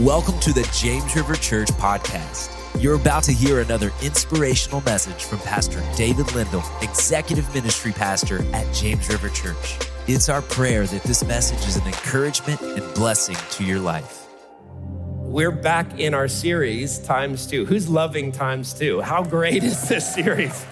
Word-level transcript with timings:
Welcome 0.00 0.38
to 0.40 0.52
the 0.52 0.62
James 0.72 1.16
River 1.16 1.34
Church 1.34 1.70
podcast. 1.70 2.54
You're 2.80 2.94
about 2.94 3.24
to 3.24 3.32
hear 3.32 3.58
another 3.58 3.90
inspirational 4.00 4.80
message 4.82 5.24
from 5.24 5.40
Pastor 5.40 5.82
David 5.96 6.32
Lindell, 6.36 6.62
Executive 6.82 7.52
Ministry 7.52 7.90
Pastor 7.90 8.44
at 8.54 8.72
James 8.72 9.08
River 9.08 9.28
Church. 9.28 9.76
It's 10.06 10.28
our 10.28 10.40
prayer 10.40 10.86
that 10.86 11.02
this 11.02 11.24
message 11.24 11.66
is 11.66 11.78
an 11.78 11.84
encouragement 11.88 12.60
and 12.60 12.94
blessing 12.94 13.34
to 13.50 13.64
your 13.64 13.80
life. 13.80 14.28
We're 14.70 15.50
back 15.50 15.98
in 15.98 16.14
our 16.14 16.28
series, 16.28 17.00
Times 17.00 17.48
Two. 17.48 17.66
Who's 17.66 17.88
loving 17.88 18.30
Times 18.30 18.74
Two? 18.74 19.00
How 19.00 19.24
great 19.24 19.64
is 19.64 19.88
this 19.88 20.14
series? 20.14 20.64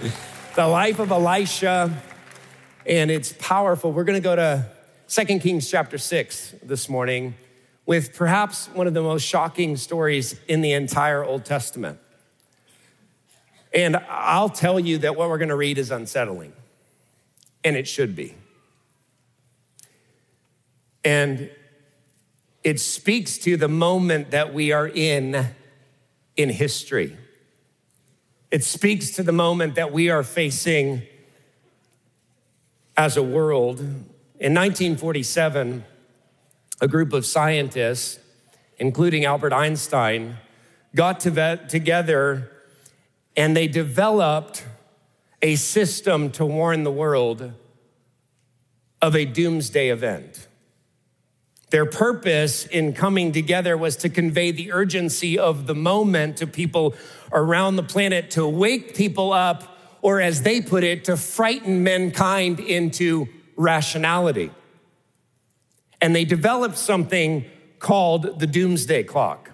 the 0.54 0.68
life 0.68 1.00
of 1.00 1.10
Elisha, 1.10 1.92
and 2.86 3.10
it's 3.10 3.32
powerful. 3.40 3.90
We're 3.90 4.04
going 4.04 4.22
to 4.22 4.24
go 4.24 4.36
to 4.36 4.66
Second 5.08 5.40
Kings 5.40 5.68
chapter 5.68 5.98
6 5.98 6.54
this 6.62 6.88
morning 6.88 7.34
with 7.86 8.14
perhaps 8.14 8.66
one 8.74 8.88
of 8.88 8.94
the 8.94 9.02
most 9.02 9.22
shocking 9.22 9.76
stories 9.76 10.38
in 10.48 10.60
the 10.60 10.72
entire 10.72 11.24
Old 11.24 11.44
Testament. 11.44 11.98
And 13.72 13.96
I'll 14.08 14.48
tell 14.48 14.80
you 14.80 14.98
that 14.98 15.16
what 15.16 15.28
we're 15.28 15.38
going 15.38 15.50
to 15.50 15.56
read 15.56 15.78
is 15.78 15.90
unsettling, 15.90 16.52
and 17.62 17.76
it 17.76 17.86
should 17.86 18.16
be. 18.16 18.34
And 21.04 21.50
it 22.64 22.80
speaks 22.80 23.38
to 23.38 23.56
the 23.56 23.68
moment 23.68 24.32
that 24.32 24.52
we 24.52 24.72
are 24.72 24.88
in 24.88 25.54
in 26.36 26.50
history. 26.50 27.16
It 28.50 28.62
speaks 28.64 29.10
to 29.12 29.22
the 29.22 29.32
moment 29.32 29.74
that 29.76 29.92
we 29.92 30.10
are 30.10 30.22
facing 30.22 31.02
as 32.96 33.16
a 33.16 33.22
world. 33.22 33.80
In 33.80 34.54
1947, 34.54 35.84
a 36.80 36.88
group 36.88 37.12
of 37.12 37.24
scientists, 37.24 38.18
including 38.78 39.24
Albert 39.24 39.52
Einstein, 39.52 40.36
got 40.94 41.20
to 41.20 41.30
together 41.68 42.50
and 43.36 43.56
they 43.56 43.68
developed 43.68 44.64
a 45.42 45.56
system 45.56 46.30
to 46.30 46.44
warn 46.44 46.82
the 46.82 46.90
world 46.90 47.52
of 49.02 49.14
a 49.14 49.24
doomsday 49.24 49.90
event. 49.90 50.48
Their 51.70 51.84
purpose 51.84 52.64
in 52.64 52.92
coming 52.92 53.32
together 53.32 53.76
was 53.76 53.96
to 53.96 54.08
convey 54.08 54.52
the 54.52 54.72
urgency 54.72 55.38
of 55.38 55.66
the 55.66 55.74
moment 55.74 56.38
to 56.38 56.46
people 56.46 56.94
around 57.32 57.76
the 57.76 57.82
planet, 57.82 58.30
to 58.32 58.48
wake 58.48 58.94
people 58.94 59.32
up, 59.32 59.76
or 60.00 60.20
as 60.20 60.42
they 60.42 60.60
put 60.60 60.84
it, 60.84 61.04
to 61.04 61.16
frighten 61.16 61.82
mankind 61.82 62.60
into 62.60 63.28
rationality 63.56 64.50
and 66.06 66.14
they 66.14 66.24
developed 66.24 66.78
something 66.78 67.44
called 67.80 68.38
the 68.38 68.46
doomsday 68.46 69.02
clock. 69.02 69.50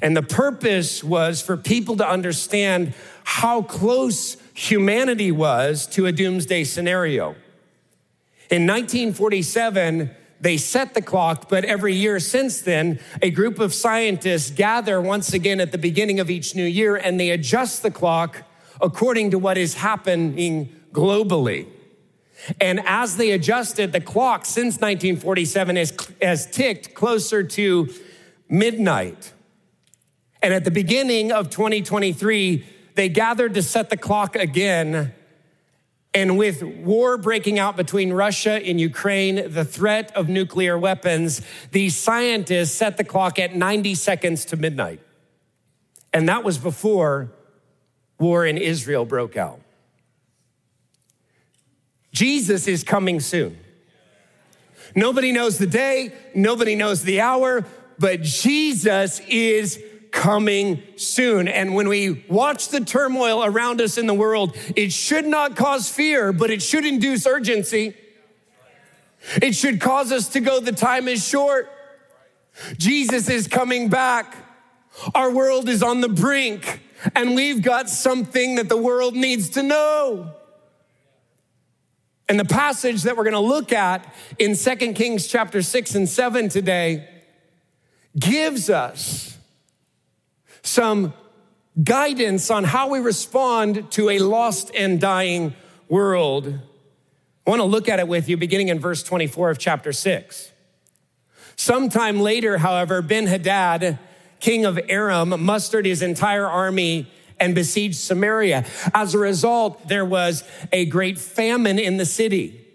And 0.00 0.16
the 0.16 0.22
purpose 0.22 1.02
was 1.02 1.42
for 1.42 1.56
people 1.56 1.96
to 1.96 2.08
understand 2.08 2.94
how 3.24 3.62
close 3.62 4.36
humanity 4.54 5.32
was 5.32 5.84
to 5.88 6.06
a 6.06 6.12
doomsday 6.12 6.62
scenario. 6.62 7.34
In 8.52 8.68
1947, 8.68 10.12
they 10.40 10.56
set 10.56 10.94
the 10.94 11.02
clock, 11.02 11.48
but 11.48 11.64
every 11.64 11.96
year 11.96 12.20
since 12.20 12.60
then, 12.60 13.00
a 13.20 13.32
group 13.32 13.58
of 13.58 13.74
scientists 13.74 14.52
gather 14.52 15.00
once 15.00 15.32
again 15.32 15.58
at 15.60 15.72
the 15.72 15.78
beginning 15.78 16.20
of 16.20 16.30
each 16.30 16.54
new 16.54 16.64
year 16.64 16.94
and 16.94 17.18
they 17.18 17.30
adjust 17.30 17.82
the 17.82 17.90
clock 17.90 18.44
according 18.80 19.32
to 19.32 19.40
what 19.40 19.58
is 19.58 19.74
happening 19.74 20.68
globally. 20.92 21.66
And 22.60 22.80
as 22.84 23.16
they 23.16 23.32
adjusted, 23.32 23.92
the 23.92 24.00
clock 24.00 24.44
since 24.44 24.74
1947 24.74 25.76
has, 25.76 25.96
has 26.22 26.50
ticked 26.50 26.94
closer 26.94 27.42
to 27.42 27.92
midnight. 28.48 29.32
And 30.42 30.54
at 30.54 30.64
the 30.64 30.70
beginning 30.70 31.32
of 31.32 31.50
2023, 31.50 32.64
they 32.94 33.08
gathered 33.08 33.54
to 33.54 33.62
set 33.62 33.90
the 33.90 33.96
clock 33.96 34.36
again. 34.36 35.12
And 36.14 36.38
with 36.38 36.62
war 36.62 37.18
breaking 37.18 37.58
out 37.58 37.76
between 37.76 38.12
Russia 38.12 38.52
and 38.52 38.80
Ukraine, 38.80 39.52
the 39.52 39.64
threat 39.64 40.16
of 40.16 40.28
nuclear 40.28 40.78
weapons, 40.78 41.42
these 41.72 41.96
scientists 41.96 42.72
set 42.72 42.96
the 42.96 43.04
clock 43.04 43.38
at 43.38 43.54
90 43.54 43.94
seconds 43.94 44.44
to 44.46 44.56
midnight. 44.56 45.00
And 46.12 46.28
that 46.28 46.44
was 46.44 46.56
before 46.56 47.32
war 48.18 48.46
in 48.46 48.56
Israel 48.56 49.04
broke 49.04 49.36
out. 49.36 49.60
Jesus 52.12 52.66
is 52.66 52.82
coming 52.82 53.20
soon. 53.20 53.58
Nobody 54.94 55.32
knows 55.32 55.58
the 55.58 55.66
day, 55.66 56.12
nobody 56.34 56.74
knows 56.74 57.02
the 57.02 57.20
hour, 57.20 57.66
but 57.98 58.22
Jesus 58.22 59.20
is 59.28 59.82
coming 60.10 60.82
soon. 60.96 61.48
And 61.48 61.74
when 61.74 61.88
we 61.88 62.24
watch 62.28 62.68
the 62.68 62.80
turmoil 62.80 63.44
around 63.44 63.82
us 63.82 63.98
in 63.98 64.06
the 64.06 64.14
world, 64.14 64.56
it 64.74 64.92
should 64.92 65.26
not 65.26 65.56
cause 65.56 65.90
fear, 65.90 66.32
but 66.32 66.50
it 66.50 66.62
should 66.62 66.86
induce 66.86 67.26
urgency. 67.26 67.94
It 69.42 69.54
should 69.54 69.80
cause 69.80 70.12
us 70.12 70.30
to 70.30 70.40
go, 70.40 70.60
the 70.60 70.72
time 70.72 71.08
is 71.08 71.26
short. 71.26 71.70
Jesus 72.78 73.28
is 73.28 73.48
coming 73.48 73.88
back. 73.88 74.34
Our 75.14 75.30
world 75.30 75.68
is 75.68 75.82
on 75.82 76.00
the 76.00 76.08
brink, 76.08 76.80
and 77.14 77.34
we've 77.34 77.60
got 77.60 77.90
something 77.90 78.54
that 78.54 78.70
the 78.70 78.76
world 78.78 79.14
needs 79.14 79.50
to 79.50 79.62
know. 79.62 80.35
And 82.28 82.40
the 82.40 82.44
passage 82.44 83.02
that 83.02 83.16
we're 83.16 83.24
going 83.24 83.34
to 83.34 83.40
look 83.40 83.72
at 83.72 84.12
in 84.38 84.56
2 84.56 84.76
Kings 84.94 85.26
chapter 85.26 85.62
6 85.62 85.94
and 85.94 86.08
7 86.08 86.48
today 86.48 87.08
gives 88.18 88.68
us 88.68 89.38
some 90.62 91.12
guidance 91.82 92.50
on 92.50 92.64
how 92.64 92.88
we 92.88 92.98
respond 92.98 93.90
to 93.92 94.10
a 94.10 94.18
lost 94.18 94.72
and 94.74 95.00
dying 95.00 95.54
world. 95.88 96.46
I 97.46 97.50
want 97.50 97.60
to 97.60 97.66
look 97.66 97.88
at 97.88 98.00
it 98.00 98.08
with 98.08 98.28
you 98.28 98.36
beginning 98.36 98.68
in 98.68 98.80
verse 98.80 99.04
24 99.04 99.50
of 99.50 99.58
chapter 99.58 99.92
6. 99.92 100.50
Sometime 101.54 102.20
later, 102.20 102.58
however, 102.58 103.02
Ben 103.02 103.26
Hadad, 103.26 103.98
king 104.40 104.64
of 104.64 104.80
Aram, 104.88 105.44
mustered 105.44 105.86
his 105.86 106.02
entire 106.02 106.46
army 106.46 107.06
and 107.38 107.54
besieged 107.54 107.96
Samaria. 107.96 108.64
As 108.94 109.14
a 109.14 109.18
result, 109.18 109.88
there 109.88 110.04
was 110.04 110.44
a 110.72 110.86
great 110.86 111.18
famine 111.18 111.78
in 111.78 111.96
the 111.96 112.06
city. 112.06 112.66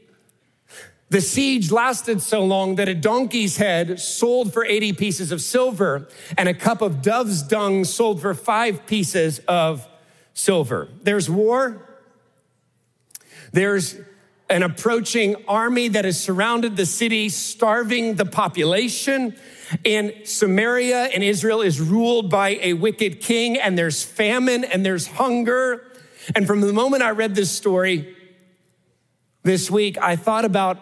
The 1.10 1.20
siege 1.20 1.72
lasted 1.72 2.22
so 2.22 2.46
long 2.46 2.76
that 2.76 2.88
a 2.88 2.96
donkey's 2.96 3.58
head 3.58 4.00
sold 4.00 4.54
for 4.54 4.64
80 4.64 4.94
pieces 4.94 5.34
of 5.34 5.42
silver 5.42 6.08
and 6.38 6.48
a 6.48 6.54
cup 6.54 6.82
of 6.82 7.02
dove's 7.02 7.44
dung 7.44 7.84
sold 7.84 8.22
for 8.22 8.34
five 8.34 8.86
pieces 8.86 9.40
of 9.40 9.86
silver. 10.34 10.88
There's 11.04 11.30
war. 11.30 11.86
There's 13.52 13.98
an 14.52 14.64
approaching 14.64 15.36
army 15.48 15.88
that 15.88 16.04
has 16.04 16.22
surrounded 16.22 16.76
the 16.76 16.86
city, 16.86 17.30
starving 17.30 18.16
the 18.16 18.26
population. 18.26 19.36
And 19.86 20.14
Samaria 20.26 21.06
and 21.06 21.24
Israel 21.24 21.62
is 21.62 21.80
ruled 21.80 22.30
by 22.30 22.60
a 22.62 22.74
wicked 22.74 23.22
king, 23.22 23.58
and 23.58 23.78
there's 23.78 24.04
famine 24.04 24.66
and 24.66 24.86
there's 24.86 25.08
hunger. 25.08 25.88
And 26.36 26.46
from 26.46 26.60
the 26.60 26.74
moment 26.74 27.02
I 27.02 27.12
read 27.12 27.34
this 27.34 27.50
story 27.50 28.14
this 29.44 29.72
week, 29.72 29.98
I 30.00 30.18
thought 30.18 30.44
about 30.44 30.80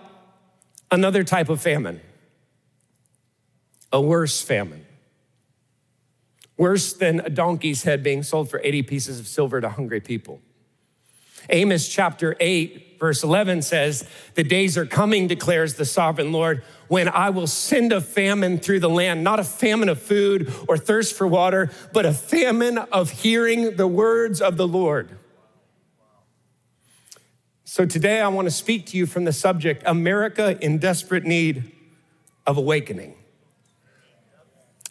another 0.90 1.24
type 1.24 1.50
of 1.50 1.62
famine, 1.62 2.02
a 3.94 4.02
worse 4.02 4.42
famine. 4.42 4.86
Worse 6.58 6.92
than 6.92 7.22
a 7.22 7.30
donkey's 7.30 7.84
head 7.84 8.04
being 8.04 8.24
sold 8.24 8.50
for 8.50 8.60
80 8.62 8.82
pieces 8.84 9.20
of 9.20 9.28
silver 9.28 9.62
to 9.62 9.70
hungry 9.70 10.02
people. 10.02 10.42
Amos 11.50 11.88
chapter 11.88 12.36
8, 12.40 12.89
verse 13.00 13.24
11 13.24 13.62
says, 13.62 14.08
The 14.36 14.44
days 14.44 14.78
are 14.78 14.86
coming, 14.86 15.28
declares 15.28 15.76
the 15.76 15.86
sovereign 15.86 16.32
Lord, 16.32 16.64
when 16.88 17.08
I 17.08 17.30
will 17.30 17.48
send 17.48 17.94
a 17.94 18.02
famine 18.02 18.60
through 18.60 18.82
the 18.82 18.90
land, 18.90 19.24
not 19.24 19.40
a 19.40 19.44
famine 19.44 19.90
of 19.90 20.02
food 20.02 20.54
or 20.68 20.78
thirst 20.78 21.16
for 21.16 21.28
water, 21.28 21.72
but 21.94 22.06
a 22.06 22.14
famine 22.14 22.78
of 22.78 23.10
hearing 23.10 23.76
the 23.76 23.88
words 23.88 24.42
of 24.42 24.58
the 24.58 24.68
Lord. 24.68 25.18
So 27.64 27.86
today 27.86 28.20
I 28.20 28.28
want 28.30 28.48
to 28.48 28.52
speak 28.52 28.88
to 28.88 28.98
you 28.98 29.06
from 29.06 29.26
the 29.26 29.34
subject 29.34 29.84
America 29.86 30.58
in 30.60 30.80
desperate 30.80 31.24
need 31.24 31.72
of 32.48 32.58
awakening. 32.58 33.16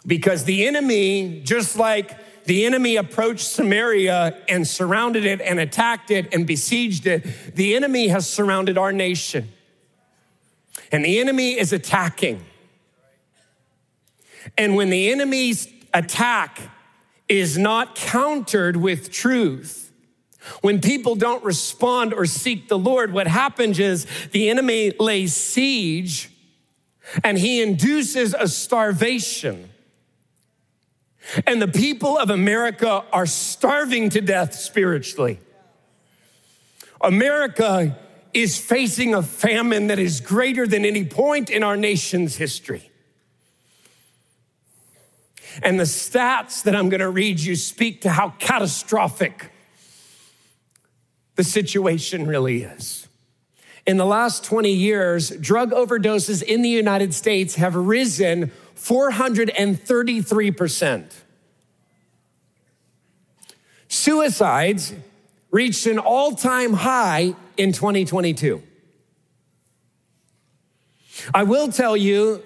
Because 0.07 0.45
the 0.45 0.65
enemy, 0.65 1.41
just 1.43 1.77
like 1.77 2.17
the 2.45 2.65
enemy 2.65 2.95
approached 2.95 3.45
Samaria 3.45 4.37
and 4.47 4.67
surrounded 4.67 5.25
it 5.25 5.41
and 5.41 5.59
attacked 5.59 6.11
it 6.11 6.33
and 6.33 6.45
besieged 6.47 7.05
it. 7.05 7.55
The 7.55 7.75
enemy 7.75 8.07
has 8.07 8.29
surrounded 8.29 8.77
our 8.77 8.91
nation. 8.91 9.49
And 10.91 11.05
the 11.05 11.19
enemy 11.19 11.57
is 11.57 11.71
attacking. 11.73 12.43
And 14.57 14.75
when 14.75 14.89
the 14.89 15.11
enemy's 15.11 15.67
attack 15.93 16.59
is 17.27 17.57
not 17.57 17.95
countered 17.95 18.77
with 18.77 19.11
truth, 19.11 19.91
when 20.61 20.81
people 20.81 21.15
don't 21.15 21.43
respond 21.43 22.13
or 22.13 22.25
seek 22.25 22.69
the 22.69 22.77
Lord, 22.77 23.13
what 23.13 23.27
happens 23.27 23.79
is 23.79 24.07
the 24.31 24.49
enemy 24.49 24.93
lays 24.99 25.35
siege 25.35 26.31
and 27.23 27.37
he 27.37 27.61
induces 27.61 28.33
a 28.33 28.47
starvation 28.47 29.69
And 31.45 31.61
the 31.61 31.67
people 31.67 32.17
of 32.17 32.29
America 32.29 33.03
are 33.11 33.25
starving 33.25 34.09
to 34.11 34.21
death 34.21 34.55
spiritually. 34.55 35.39
America 37.01 37.97
is 38.33 38.59
facing 38.59 39.13
a 39.13 39.21
famine 39.21 39.87
that 39.87 39.99
is 39.99 40.21
greater 40.21 40.67
than 40.67 40.85
any 40.85 41.05
point 41.05 41.49
in 41.49 41.63
our 41.63 41.77
nation's 41.77 42.35
history. 42.35 42.89
And 45.63 45.79
the 45.79 45.85
stats 45.85 46.63
that 46.63 46.75
I'm 46.75 46.89
going 46.89 46.99
to 46.99 47.09
read 47.09 47.39
you 47.39 47.55
speak 47.55 48.01
to 48.01 48.09
how 48.09 48.29
catastrophic 48.39 49.51
the 51.35 51.43
situation 51.43 52.27
really 52.27 52.63
is. 52.63 53.07
In 53.87 53.97
the 53.97 54.05
last 54.05 54.43
20 54.43 54.71
years, 54.71 55.29
drug 55.29 55.71
overdoses 55.71 56.43
in 56.43 56.61
the 56.61 56.69
United 56.69 57.13
States 57.13 57.55
have 57.55 57.75
risen 57.75 58.51
433%. 58.79 61.11
Suicides 63.87 64.93
reached 65.51 65.85
an 65.85 65.99
all 65.99 66.35
time 66.35 66.73
high 66.73 67.35
in 67.57 67.73
2022. 67.73 68.63
I 71.33 71.43
will 71.43 71.69
tell 71.71 71.95
you 71.97 72.43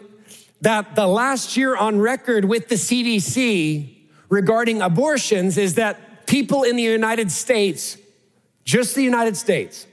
that 0.62 0.96
the 0.96 1.06
last 1.06 1.58
year 1.58 1.76
on 1.76 2.00
record 2.00 2.46
with 2.46 2.70
the 2.70 2.76
CDC 2.76 3.96
regarding 4.30 4.82
abortions 4.82 5.58
is 5.58 5.76
that 5.76 6.26
people 6.26 6.64
in 6.64 6.76
the 6.76 6.84
United 6.84 7.32
States, 7.32 7.98
just 8.64 8.96
the 8.96 9.04
United 9.04 9.38
States, 9.38 9.86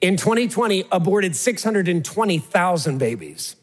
in 0.00 0.16
2020 0.16 0.86
aborted 0.90 1.36
620,000 1.36 2.98
babies. 2.98 3.54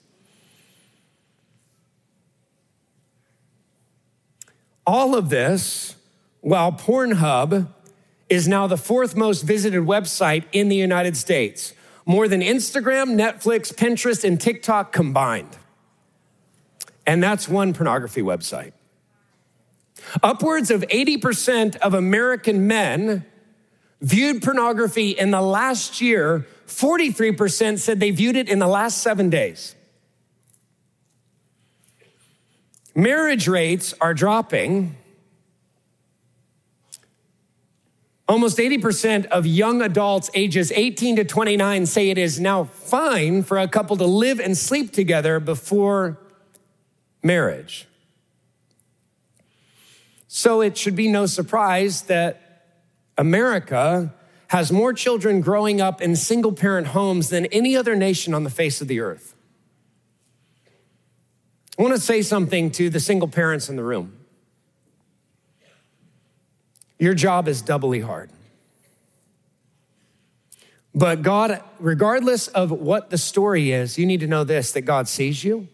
All 4.85 5.15
of 5.15 5.29
this 5.29 5.95
while 6.41 6.71
Pornhub 6.71 7.67
is 8.29 8.47
now 8.47 8.67
the 8.67 8.77
fourth 8.77 9.15
most 9.15 9.43
visited 9.43 9.81
website 9.81 10.45
in 10.51 10.67
the 10.69 10.75
United 10.75 11.15
States, 11.15 11.73
more 12.05 12.27
than 12.27 12.41
Instagram, 12.41 13.15
Netflix, 13.15 13.73
Pinterest, 13.73 14.23
and 14.23 14.39
TikTok 14.39 14.91
combined. 14.91 15.57
And 17.05 17.21
that's 17.21 17.47
one 17.47 17.73
pornography 17.73 18.21
website. 18.21 18.73
Upwards 20.21 20.69
of 20.69 20.81
80% 20.81 21.77
of 21.77 21.93
American 21.93 22.67
men 22.67 23.25
viewed 24.01 24.43
pornography 24.43 25.11
in 25.11 25.31
the 25.31 25.41
last 25.41 26.01
year. 26.01 26.45
43% 26.67 27.79
said 27.79 27.99
they 27.99 28.11
viewed 28.11 28.35
it 28.35 28.49
in 28.49 28.59
the 28.59 28.67
last 28.67 28.99
seven 28.99 29.29
days. 29.29 29.75
Marriage 32.95 33.47
rates 33.47 33.93
are 33.99 34.13
dropping. 34.13 34.95
Almost 38.27 38.57
80% 38.57 39.25
of 39.27 39.45
young 39.45 39.81
adults 39.81 40.29
ages 40.33 40.71
18 40.73 41.17
to 41.17 41.23
29 41.25 41.85
say 41.85 42.09
it 42.09 42.17
is 42.17 42.39
now 42.39 42.63
fine 42.63 43.43
for 43.43 43.57
a 43.57 43.67
couple 43.67 43.97
to 43.97 44.05
live 44.05 44.39
and 44.39 44.57
sleep 44.57 44.93
together 44.93 45.39
before 45.39 46.19
marriage. 47.21 47.87
So 50.27 50.61
it 50.61 50.77
should 50.77 50.95
be 50.95 51.07
no 51.07 51.25
surprise 51.25 52.03
that 52.03 52.65
America 53.17 54.13
has 54.47 54.71
more 54.71 54.93
children 54.93 55.41
growing 55.41 55.81
up 55.81 56.01
in 56.01 56.15
single 56.15 56.51
parent 56.51 56.87
homes 56.87 57.29
than 57.29 57.45
any 57.47 57.75
other 57.75 57.95
nation 57.95 58.33
on 58.33 58.43
the 58.43 58.49
face 58.49 58.81
of 58.81 58.87
the 58.87 58.99
earth. 58.99 59.32
I 61.77 61.81
want 61.81 61.95
to 61.95 62.01
say 62.01 62.21
something 62.21 62.69
to 62.71 62.89
the 62.89 62.99
single 62.99 63.27
parents 63.27 63.69
in 63.69 63.75
the 63.75 63.83
room. 63.83 64.17
Your 66.99 67.13
job 67.13 67.47
is 67.47 67.61
doubly 67.61 67.99
hard. 67.99 68.29
But 70.95 71.23
God, 71.23 71.63
regardless 71.79 72.47
of 72.47 72.71
what 72.71 73.09
the 73.09 73.17
story 73.17 73.71
is, 73.71 73.97
you 73.97 74.05
need 74.05 74.19
to 74.19 74.27
know 74.27 74.43
this 74.43 74.71
that 74.73 74.81
God 74.81 75.07
sees 75.07 75.43
you, 75.43 75.67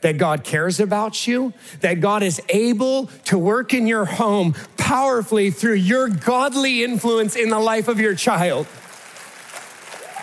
that 0.00 0.16
God 0.16 0.42
cares 0.42 0.80
about 0.80 1.26
you, 1.26 1.52
that 1.80 2.00
God 2.00 2.22
is 2.22 2.40
able 2.48 3.08
to 3.26 3.38
work 3.38 3.74
in 3.74 3.86
your 3.86 4.06
home 4.06 4.54
powerfully 4.78 5.50
through 5.50 5.74
your 5.74 6.08
godly 6.08 6.82
influence 6.82 7.36
in 7.36 7.50
the 7.50 7.58
life 7.58 7.88
of 7.88 8.00
your 8.00 8.14
child. 8.14 8.66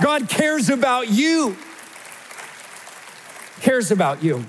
God 0.01 0.27
cares 0.27 0.69
about 0.69 1.09
you. 1.09 1.55
Cares 3.61 3.91
about 3.91 4.23
you. 4.23 4.45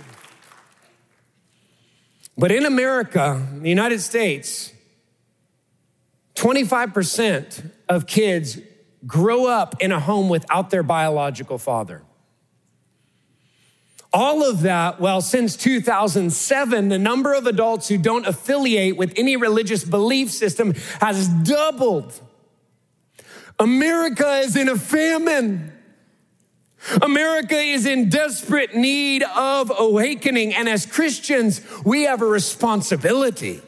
But 2.38 2.52
in 2.52 2.66
America, 2.66 3.46
the 3.60 3.68
United 3.68 4.00
States, 4.00 4.72
25% 6.34 7.70
of 7.88 8.06
kids 8.06 8.58
grow 9.06 9.46
up 9.46 9.80
in 9.80 9.92
a 9.92 10.00
home 10.00 10.28
without 10.28 10.70
their 10.70 10.82
biological 10.82 11.58
father. 11.58 12.02
All 14.12 14.48
of 14.48 14.62
that, 14.62 15.00
well, 15.00 15.20
since 15.20 15.56
2007, 15.56 16.88
the 16.88 16.98
number 16.98 17.34
of 17.34 17.46
adults 17.46 17.88
who 17.88 17.98
don't 17.98 18.26
affiliate 18.26 18.96
with 18.96 19.12
any 19.16 19.36
religious 19.36 19.84
belief 19.84 20.30
system 20.30 20.74
has 21.00 21.28
doubled. 21.28 22.18
America 23.58 24.38
is 24.38 24.56
in 24.56 24.68
a 24.68 24.78
famine. 24.78 25.72
America 27.02 27.56
is 27.56 27.86
in 27.86 28.08
desperate 28.08 28.74
need 28.74 29.22
of 29.22 29.72
awakening. 29.76 30.54
And 30.54 30.68
as 30.68 30.86
Christians, 30.86 31.60
we 31.84 32.04
have 32.04 32.22
a 32.22 32.26
responsibility. 32.26 33.62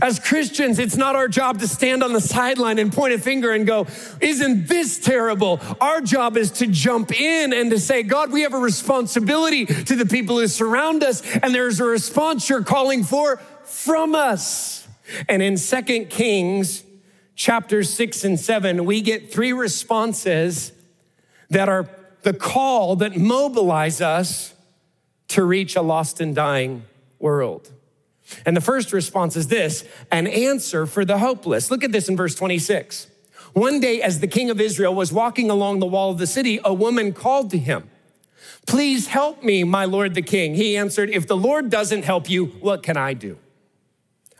As 0.00 0.18
Christians, 0.18 0.78
it's 0.78 0.96
not 0.96 1.14
our 1.14 1.28
job 1.28 1.60
to 1.60 1.68
stand 1.68 2.02
on 2.02 2.12
the 2.12 2.20
sideline 2.20 2.78
and 2.78 2.92
point 2.92 3.12
a 3.12 3.18
finger 3.18 3.52
and 3.52 3.66
go, 3.66 3.86
Isn't 4.20 4.66
this 4.66 4.98
terrible? 4.98 5.60
Our 5.80 6.00
job 6.00 6.36
is 6.36 6.50
to 6.52 6.66
jump 6.66 7.12
in 7.12 7.52
and 7.52 7.70
to 7.70 7.78
say, 7.78 8.02
God, 8.02 8.32
we 8.32 8.42
have 8.42 8.54
a 8.54 8.58
responsibility 8.58 9.66
to 9.66 9.94
the 9.94 10.06
people 10.06 10.38
who 10.38 10.48
surround 10.48 11.02
us, 11.04 11.22
and 11.36 11.54
there's 11.54 11.80
a 11.80 11.84
response 11.84 12.48
you're 12.48 12.62
calling 12.62 13.04
for 13.04 13.36
from 13.64 14.14
us. 14.14 14.88
And 15.28 15.42
in 15.42 15.58
Second 15.58 16.08
Kings, 16.08 16.82
chapters 17.36 17.90
6 17.90 18.24
and 18.24 18.40
7, 18.40 18.86
we 18.86 19.02
get 19.02 19.30
three 19.30 19.52
responses 19.52 20.72
that 21.54 21.68
are 21.68 21.88
the 22.22 22.32
call 22.32 22.96
that 22.96 23.16
mobilize 23.16 24.00
us 24.00 24.54
to 25.28 25.44
reach 25.44 25.76
a 25.76 25.82
lost 25.82 26.20
and 26.20 26.34
dying 26.34 26.84
world. 27.20 27.70
And 28.44 28.56
the 28.56 28.60
first 28.60 28.92
response 28.92 29.36
is 29.36 29.46
this 29.46 29.84
an 30.10 30.26
answer 30.26 30.84
for 30.84 31.04
the 31.04 31.18
hopeless. 31.18 31.70
Look 31.70 31.84
at 31.84 31.92
this 31.92 32.08
in 32.08 32.16
verse 32.16 32.34
26. 32.34 33.06
One 33.52 33.78
day, 33.78 34.02
as 34.02 34.18
the 34.18 34.26
king 34.26 34.50
of 34.50 34.60
Israel 34.60 34.96
was 34.96 35.12
walking 35.12 35.48
along 35.48 35.78
the 35.78 35.86
wall 35.86 36.10
of 36.10 36.18
the 36.18 36.26
city, 36.26 36.58
a 36.64 36.74
woman 36.74 37.12
called 37.12 37.50
to 37.50 37.58
him, 37.58 37.88
Please 38.66 39.06
help 39.06 39.44
me, 39.44 39.62
my 39.62 39.84
lord 39.84 40.14
the 40.14 40.22
king. 40.22 40.56
He 40.56 40.76
answered, 40.76 41.08
If 41.08 41.28
the 41.28 41.36
Lord 41.36 41.70
doesn't 41.70 42.02
help 42.02 42.28
you, 42.28 42.46
what 42.46 42.82
can 42.82 42.96
I 42.96 43.14
do? 43.14 43.38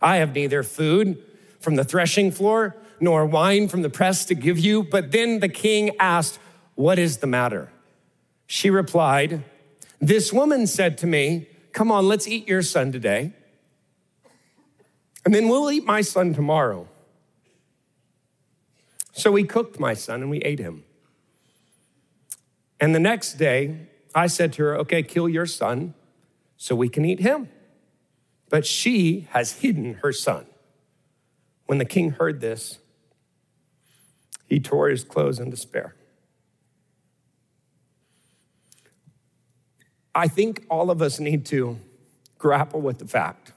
I 0.02 0.16
have 0.16 0.34
neither 0.34 0.64
food 0.64 1.22
from 1.60 1.76
the 1.76 1.84
threshing 1.84 2.32
floor 2.32 2.74
nor 2.98 3.24
wine 3.24 3.68
from 3.68 3.82
the 3.82 3.90
press 3.90 4.24
to 4.24 4.34
give 4.34 4.58
you. 4.58 4.82
But 4.82 5.12
then 5.12 5.38
the 5.38 5.48
king 5.48 5.92
asked, 6.00 6.40
What 6.74 6.98
is 6.98 7.18
the 7.18 7.26
matter? 7.26 7.70
She 8.46 8.70
replied, 8.70 9.44
This 10.00 10.32
woman 10.32 10.66
said 10.66 10.98
to 10.98 11.06
me, 11.06 11.48
Come 11.72 11.90
on, 11.90 12.06
let's 12.06 12.28
eat 12.28 12.46
your 12.46 12.62
son 12.62 12.92
today 12.92 13.32
and 15.24 15.34
then 15.34 15.48
we'll 15.48 15.70
eat 15.70 15.84
my 15.84 16.02
son 16.02 16.34
tomorrow. 16.34 16.86
So 19.12 19.30
we 19.32 19.44
cooked 19.44 19.80
my 19.80 19.94
son 19.94 20.20
and 20.20 20.30
we 20.30 20.38
ate 20.40 20.58
him. 20.58 20.84
And 22.80 22.94
the 22.94 23.00
next 23.00 23.34
day, 23.34 23.88
I 24.14 24.26
said 24.26 24.52
to 24.54 24.62
her, 24.64 24.78
Okay, 24.78 25.02
kill 25.02 25.28
your 25.28 25.46
son 25.46 25.94
so 26.56 26.74
we 26.74 26.88
can 26.88 27.04
eat 27.04 27.20
him. 27.20 27.48
But 28.50 28.66
she 28.66 29.26
has 29.30 29.52
hidden 29.52 29.94
her 30.02 30.12
son. 30.12 30.46
When 31.66 31.78
the 31.78 31.84
king 31.84 32.10
heard 32.10 32.40
this, 32.40 32.78
he 34.46 34.60
tore 34.60 34.90
his 34.90 35.04
clothes 35.04 35.38
in 35.38 35.48
despair. 35.48 35.94
I 40.14 40.28
think 40.28 40.64
all 40.70 40.90
of 40.90 41.02
us 41.02 41.18
need 41.18 41.44
to 41.46 41.78
grapple 42.38 42.80
with 42.80 42.98
the 42.98 43.06
fact 43.06 43.52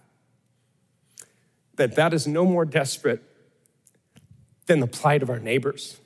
that 1.75 1.95
that 1.95 2.13
is 2.13 2.27
no 2.27 2.45
more 2.45 2.65
desperate 2.65 3.21
than 4.65 4.79
the 4.79 4.87
plight 4.87 5.21
of 5.21 5.29
our 5.29 5.39
neighbors, 5.39 5.99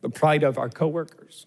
the 0.00 0.08
plight 0.08 0.42
of 0.42 0.58
our 0.58 0.68
coworkers. 0.68 1.46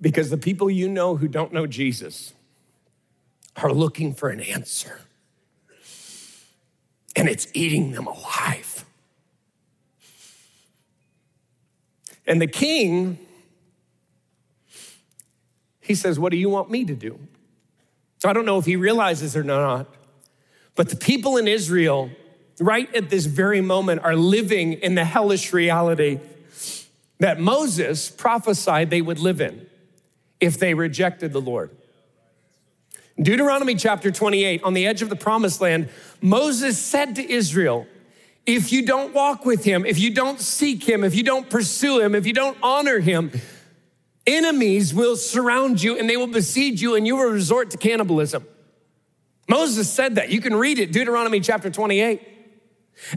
Because 0.00 0.30
the 0.30 0.36
people 0.36 0.70
you 0.70 0.88
know 0.88 1.16
who 1.16 1.26
don't 1.26 1.52
know 1.52 1.66
Jesus 1.66 2.32
are 3.56 3.72
looking 3.72 4.14
for 4.14 4.28
an 4.28 4.40
answer, 4.40 5.00
and 7.16 7.28
it's 7.28 7.48
eating 7.54 7.92
them 7.92 8.06
alive. 8.06 8.84
And 12.26 12.40
the 12.40 12.46
king, 12.46 13.18
he 15.88 15.94
says, 15.94 16.18
What 16.18 16.30
do 16.30 16.36
you 16.36 16.50
want 16.50 16.70
me 16.70 16.84
to 16.84 16.94
do? 16.94 17.18
So 18.18 18.28
I 18.28 18.32
don't 18.32 18.44
know 18.44 18.58
if 18.58 18.66
he 18.66 18.76
realizes 18.76 19.36
or 19.36 19.42
not, 19.42 19.88
but 20.76 20.90
the 20.90 20.96
people 20.96 21.38
in 21.38 21.48
Israel, 21.48 22.10
right 22.60 22.94
at 22.94 23.10
this 23.10 23.24
very 23.24 23.60
moment, 23.60 24.02
are 24.04 24.14
living 24.14 24.74
in 24.74 24.94
the 24.94 25.04
hellish 25.04 25.52
reality 25.52 26.20
that 27.20 27.40
Moses 27.40 28.10
prophesied 28.10 28.90
they 28.90 29.02
would 29.02 29.18
live 29.18 29.40
in 29.40 29.66
if 30.40 30.58
they 30.58 30.74
rejected 30.74 31.32
the 31.32 31.40
Lord. 31.40 31.70
Deuteronomy 33.20 33.74
chapter 33.74 34.12
28, 34.12 34.62
on 34.62 34.74
the 34.74 34.86
edge 34.86 35.02
of 35.02 35.08
the 35.08 35.16
promised 35.16 35.60
land, 35.60 35.88
Moses 36.20 36.78
said 36.78 37.16
to 37.16 37.28
Israel, 37.28 37.86
if 38.46 38.72
you 38.72 38.86
don't 38.86 39.12
walk 39.12 39.44
with 39.44 39.64
him, 39.64 39.84
if 39.84 39.98
you 39.98 40.10
don't 40.10 40.40
seek 40.40 40.88
him, 40.88 41.02
if 41.02 41.14
you 41.14 41.22
don't 41.22 41.50
pursue 41.50 41.98
him, 41.98 42.14
if 42.14 42.26
you 42.26 42.32
don't 42.32 42.56
honor 42.62 43.00
him, 43.00 43.32
enemies 44.36 44.94
will 44.94 45.16
surround 45.16 45.82
you 45.82 45.98
and 45.98 46.08
they 46.08 46.16
will 46.16 46.26
besiege 46.26 46.80
you 46.82 46.94
and 46.94 47.06
you 47.06 47.16
will 47.16 47.30
resort 47.30 47.70
to 47.70 47.76
cannibalism. 47.76 48.46
Moses 49.48 49.90
said 49.90 50.16
that. 50.16 50.30
You 50.30 50.40
can 50.40 50.54
read 50.54 50.78
it, 50.78 50.92
Deuteronomy 50.92 51.40
chapter 51.40 51.70
28. 51.70 52.26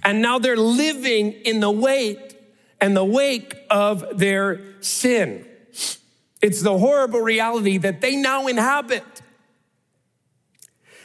And 0.04 0.22
now 0.22 0.40
they're 0.40 0.56
living 0.58 1.34
in 1.34 1.60
the 1.60 1.72
weight 1.72 2.36
and 2.80 2.96
the 2.96 3.06
wake 3.06 3.56
of 3.70 4.18
their 4.18 4.62
sin. 4.82 5.46
It's 6.42 6.62
the 6.62 6.78
horrible 6.78 7.22
reality 7.22 7.78
that 7.80 8.02
they 8.02 8.16
now 8.16 8.48
inhabit 8.48 9.04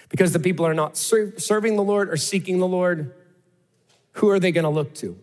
because 0.08 0.32
the 0.32 0.38
people 0.38 0.64
are 0.64 0.74
not 0.74 0.96
serving 0.96 1.76
the 1.76 1.82
Lord 1.82 2.08
or 2.10 2.16
seeking 2.16 2.58
the 2.58 2.66
Lord. 2.66 3.14
Who 4.12 4.30
are 4.30 4.38
they 4.38 4.52
going 4.52 4.64
to 4.64 4.70
look 4.70 4.94
to? 4.96 5.18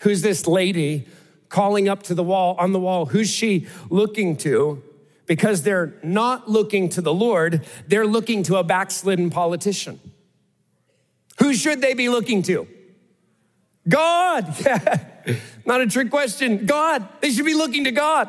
Who's 0.00 0.22
this 0.22 0.46
lady 0.46 1.06
calling 1.48 1.88
up 1.88 2.02
to 2.04 2.14
the 2.14 2.22
wall 2.22 2.56
on 2.58 2.72
the 2.72 2.78
wall? 2.78 3.06
Who's 3.06 3.30
she 3.30 3.66
looking 3.90 4.36
to? 4.38 4.82
Because 5.26 5.62
they're 5.62 5.94
not 6.02 6.48
looking 6.48 6.88
to 6.90 7.00
the 7.00 7.12
Lord, 7.12 7.66
they're 7.88 8.06
looking 8.06 8.42
to 8.44 8.56
a 8.56 8.64
backslidden 8.64 9.30
politician. 9.30 10.00
Who 11.38 11.54
should 11.54 11.80
they 11.80 11.94
be 11.94 12.08
looking 12.08 12.42
to? 12.44 12.66
God. 13.88 14.54
not 15.66 15.80
a 15.80 15.86
trick 15.86 16.10
question. 16.10 16.66
God. 16.66 17.06
They 17.20 17.30
should 17.30 17.44
be 17.44 17.54
looking 17.54 17.84
to 17.84 17.90
God. 17.90 18.28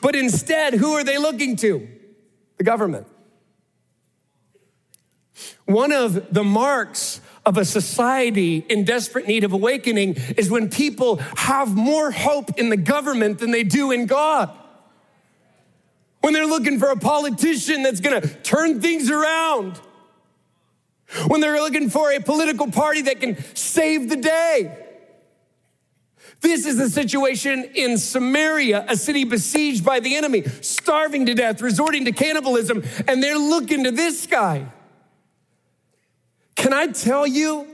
But 0.00 0.16
instead, 0.16 0.74
who 0.74 0.92
are 0.94 1.04
they 1.04 1.18
looking 1.18 1.56
to? 1.56 1.86
The 2.56 2.64
government. 2.64 3.06
One 5.66 5.92
of 5.92 6.32
the 6.32 6.42
marks 6.42 7.20
of 7.48 7.56
a 7.56 7.64
society 7.64 8.58
in 8.68 8.84
desperate 8.84 9.26
need 9.26 9.42
of 9.42 9.54
awakening 9.54 10.14
is 10.36 10.50
when 10.50 10.68
people 10.68 11.16
have 11.34 11.74
more 11.74 12.10
hope 12.10 12.58
in 12.58 12.68
the 12.68 12.76
government 12.76 13.38
than 13.38 13.52
they 13.52 13.64
do 13.64 13.90
in 13.90 14.04
God. 14.04 14.50
When 16.20 16.34
they're 16.34 16.46
looking 16.46 16.78
for 16.78 16.90
a 16.90 16.96
politician 16.96 17.82
that's 17.82 18.00
gonna 18.00 18.20
turn 18.20 18.82
things 18.82 19.10
around. 19.10 19.80
When 21.28 21.40
they're 21.40 21.58
looking 21.58 21.88
for 21.88 22.12
a 22.12 22.20
political 22.20 22.70
party 22.70 23.00
that 23.02 23.20
can 23.20 23.42
save 23.54 24.10
the 24.10 24.16
day. 24.16 24.84
This 26.42 26.66
is 26.66 26.76
the 26.76 26.90
situation 26.90 27.64
in 27.74 27.96
Samaria, 27.96 28.84
a 28.88 28.96
city 28.96 29.24
besieged 29.24 29.86
by 29.86 30.00
the 30.00 30.16
enemy, 30.16 30.42
starving 30.60 31.24
to 31.26 31.34
death, 31.34 31.62
resorting 31.62 32.04
to 32.04 32.12
cannibalism, 32.12 32.84
and 33.08 33.22
they're 33.22 33.38
looking 33.38 33.84
to 33.84 33.90
this 33.90 34.26
guy. 34.26 34.66
Can 36.58 36.72
I 36.72 36.88
tell 36.88 37.24
you 37.24 37.68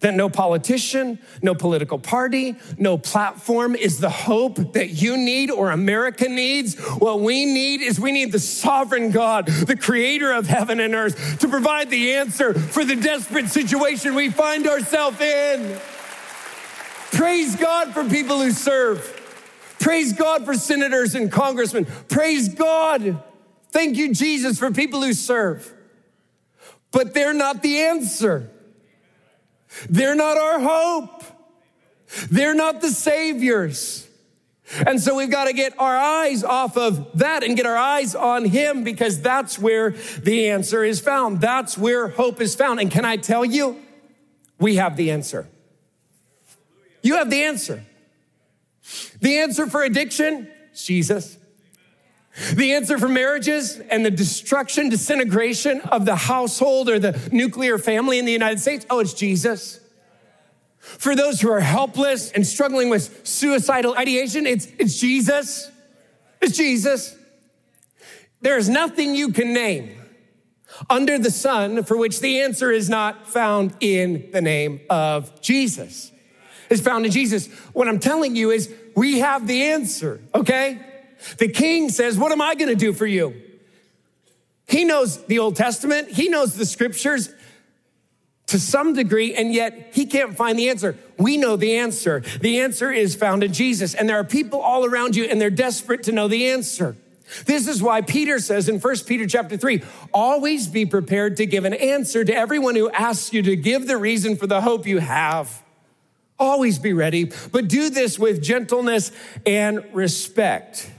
that 0.00 0.14
no 0.14 0.28
politician, 0.28 1.18
no 1.42 1.54
political 1.54 1.98
party, 1.98 2.56
no 2.76 2.98
platform 2.98 3.74
is 3.74 3.98
the 3.98 4.10
hope 4.10 4.74
that 4.74 4.90
you 4.90 5.16
need 5.16 5.50
or 5.50 5.70
America 5.70 6.28
needs. 6.28 6.78
What 6.78 7.20
we 7.20 7.46
need 7.46 7.80
is 7.80 7.98
we 7.98 8.12
need 8.12 8.30
the 8.30 8.38
sovereign 8.38 9.10
God, 9.10 9.46
the 9.46 9.76
creator 9.76 10.32
of 10.32 10.46
heaven 10.46 10.80
and 10.80 10.94
earth, 10.94 11.38
to 11.40 11.48
provide 11.48 11.88
the 11.88 12.12
answer 12.14 12.52
for 12.52 12.84
the 12.84 12.96
desperate 12.96 13.48
situation 13.48 14.14
we 14.14 14.30
find 14.30 14.66
ourselves 14.66 15.20
in. 15.20 15.78
Praise 17.12 17.56
God 17.56 17.94
for 17.94 18.04
people 18.04 18.40
who 18.40 18.50
serve. 18.50 19.16
Praise 19.80 20.12
God 20.12 20.44
for 20.44 20.52
senators 20.52 21.14
and 21.14 21.32
congressmen. 21.32 21.86
Praise 22.08 22.50
God. 22.50 23.22
Thank 23.70 23.96
you, 23.96 24.14
Jesus, 24.14 24.58
for 24.58 24.70
people 24.70 25.00
who 25.00 25.14
serve 25.14 25.74
but 26.92 27.14
they're 27.14 27.34
not 27.34 27.62
the 27.62 27.78
answer. 27.80 28.50
They're 29.88 30.14
not 30.14 30.36
our 30.36 30.60
hope. 30.60 31.22
They're 32.30 32.54
not 32.54 32.80
the 32.80 32.90
saviors. 32.90 34.08
And 34.86 35.00
so 35.00 35.16
we've 35.16 35.30
got 35.30 35.46
to 35.46 35.52
get 35.52 35.78
our 35.80 35.96
eyes 35.96 36.44
off 36.44 36.76
of 36.76 37.18
that 37.18 37.42
and 37.42 37.56
get 37.56 37.66
our 37.66 37.76
eyes 37.76 38.14
on 38.14 38.44
him 38.44 38.84
because 38.84 39.20
that's 39.20 39.58
where 39.58 39.90
the 40.22 40.48
answer 40.48 40.84
is 40.84 41.00
found. 41.00 41.40
That's 41.40 41.76
where 41.76 42.08
hope 42.08 42.40
is 42.40 42.54
found. 42.54 42.78
And 42.78 42.90
can 42.90 43.04
I 43.04 43.16
tell 43.16 43.44
you, 43.44 43.80
we 44.58 44.76
have 44.76 44.96
the 44.96 45.10
answer. 45.10 45.48
You 47.02 47.16
have 47.16 47.30
the 47.30 47.42
answer. 47.42 47.84
The 49.20 49.38
answer 49.38 49.66
for 49.66 49.82
addiction, 49.82 50.48
Jesus. 50.74 51.36
The 52.54 52.72
answer 52.74 52.98
for 52.98 53.08
marriages 53.08 53.78
and 53.78 54.06
the 54.06 54.10
destruction, 54.10 54.88
disintegration 54.88 55.80
of 55.82 56.04
the 56.04 56.16
household 56.16 56.88
or 56.88 56.98
the 56.98 57.20
nuclear 57.32 57.76
family 57.76 58.18
in 58.18 58.24
the 58.24 58.32
United 58.32 58.60
States, 58.60 58.86
oh, 58.88 59.00
it's 59.00 59.14
Jesus. 59.14 59.80
For 60.78 61.14
those 61.14 61.40
who 61.40 61.50
are 61.50 61.60
helpless 61.60 62.30
and 62.30 62.46
struggling 62.46 62.88
with 62.88 63.26
suicidal 63.26 63.96
ideation, 63.96 64.46
it's, 64.46 64.66
it's 64.78 64.98
Jesus. 64.98 65.70
It's 66.40 66.56
Jesus. 66.56 67.16
There 68.40 68.56
is 68.56 68.68
nothing 68.68 69.14
you 69.14 69.32
can 69.32 69.52
name 69.52 70.00
under 70.88 71.18
the 71.18 71.30
sun 71.30 71.82
for 71.84 71.96
which 71.96 72.20
the 72.20 72.40
answer 72.40 72.70
is 72.70 72.88
not 72.88 73.28
found 73.28 73.74
in 73.80 74.30
the 74.32 74.40
name 74.40 74.80
of 74.88 75.40
Jesus. 75.42 76.10
It's 76.70 76.80
found 76.80 77.04
in 77.04 77.10
Jesus. 77.10 77.48
What 77.72 77.88
I'm 77.88 77.98
telling 77.98 78.36
you 78.36 78.50
is 78.50 78.72
we 78.96 79.18
have 79.18 79.46
the 79.46 79.64
answer, 79.64 80.20
okay? 80.34 80.78
The 81.38 81.48
king 81.48 81.88
says, 81.88 82.18
What 82.18 82.32
am 82.32 82.40
I 82.40 82.54
going 82.54 82.68
to 82.68 82.76
do 82.76 82.92
for 82.92 83.06
you? 83.06 83.34
He 84.66 84.84
knows 84.84 85.24
the 85.24 85.40
Old 85.40 85.56
Testament, 85.56 86.08
he 86.08 86.28
knows 86.28 86.54
the 86.54 86.66
scriptures 86.66 87.32
to 88.50 88.58
some 88.58 88.94
degree, 88.94 89.34
and 89.34 89.52
yet 89.52 89.90
he 89.92 90.06
can't 90.06 90.36
find 90.36 90.58
the 90.58 90.70
answer. 90.70 90.96
We 91.18 91.36
know 91.36 91.56
the 91.56 91.76
answer. 91.76 92.20
The 92.40 92.60
answer 92.60 92.90
is 92.90 93.14
found 93.14 93.44
in 93.44 93.52
Jesus. 93.52 93.94
And 93.94 94.08
there 94.08 94.18
are 94.18 94.24
people 94.24 94.60
all 94.60 94.84
around 94.84 95.14
you, 95.14 95.24
and 95.24 95.40
they're 95.40 95.50
desperate 95.50 96.02
to 96.04 96.12
know 96.12 96.26
the 96.26 96.50
answer. 96.50 96.96
This 97.46 97.68
is 97.68 97.80
why 97.80 98.00
Peter 98.00 98.40
says 98.40 98.68
in 98.68 98.80
1 98.80 98.96
Peter 99.06 99.26
chapter 99.26 99.56
3, 99.56 99.82
always 100.12 100.66
be 100.66 100.84
prepared 100.84 101.36
to 101.36 101.46
give 101.46 101.64
an 101.64 101.74
answer 101.74 102.24
to 102.24 102.34
everyone 102.34 102.74
who 102.74 102.90
asks 102.90 103.32
you 103.32 103.42
to 103.42 103.54
give 103.54 103.86
the 103.86 103.96
reason 103.96 104.36
for 104.36 104.48
the 104.48 104.60
hope 104.60 104.86
you 104.86 104.98
have. 104.98 105.62
Always 106.38 106.78
be 106.78 106.92
ready, 106.92 107.30
but 107.52 107.68
do 107.68 107.90
this 107.90 108.18
with 108.18 108.42
gentleness 108.42 109.12
and 109.46 109.84
respect. 109.92 110.90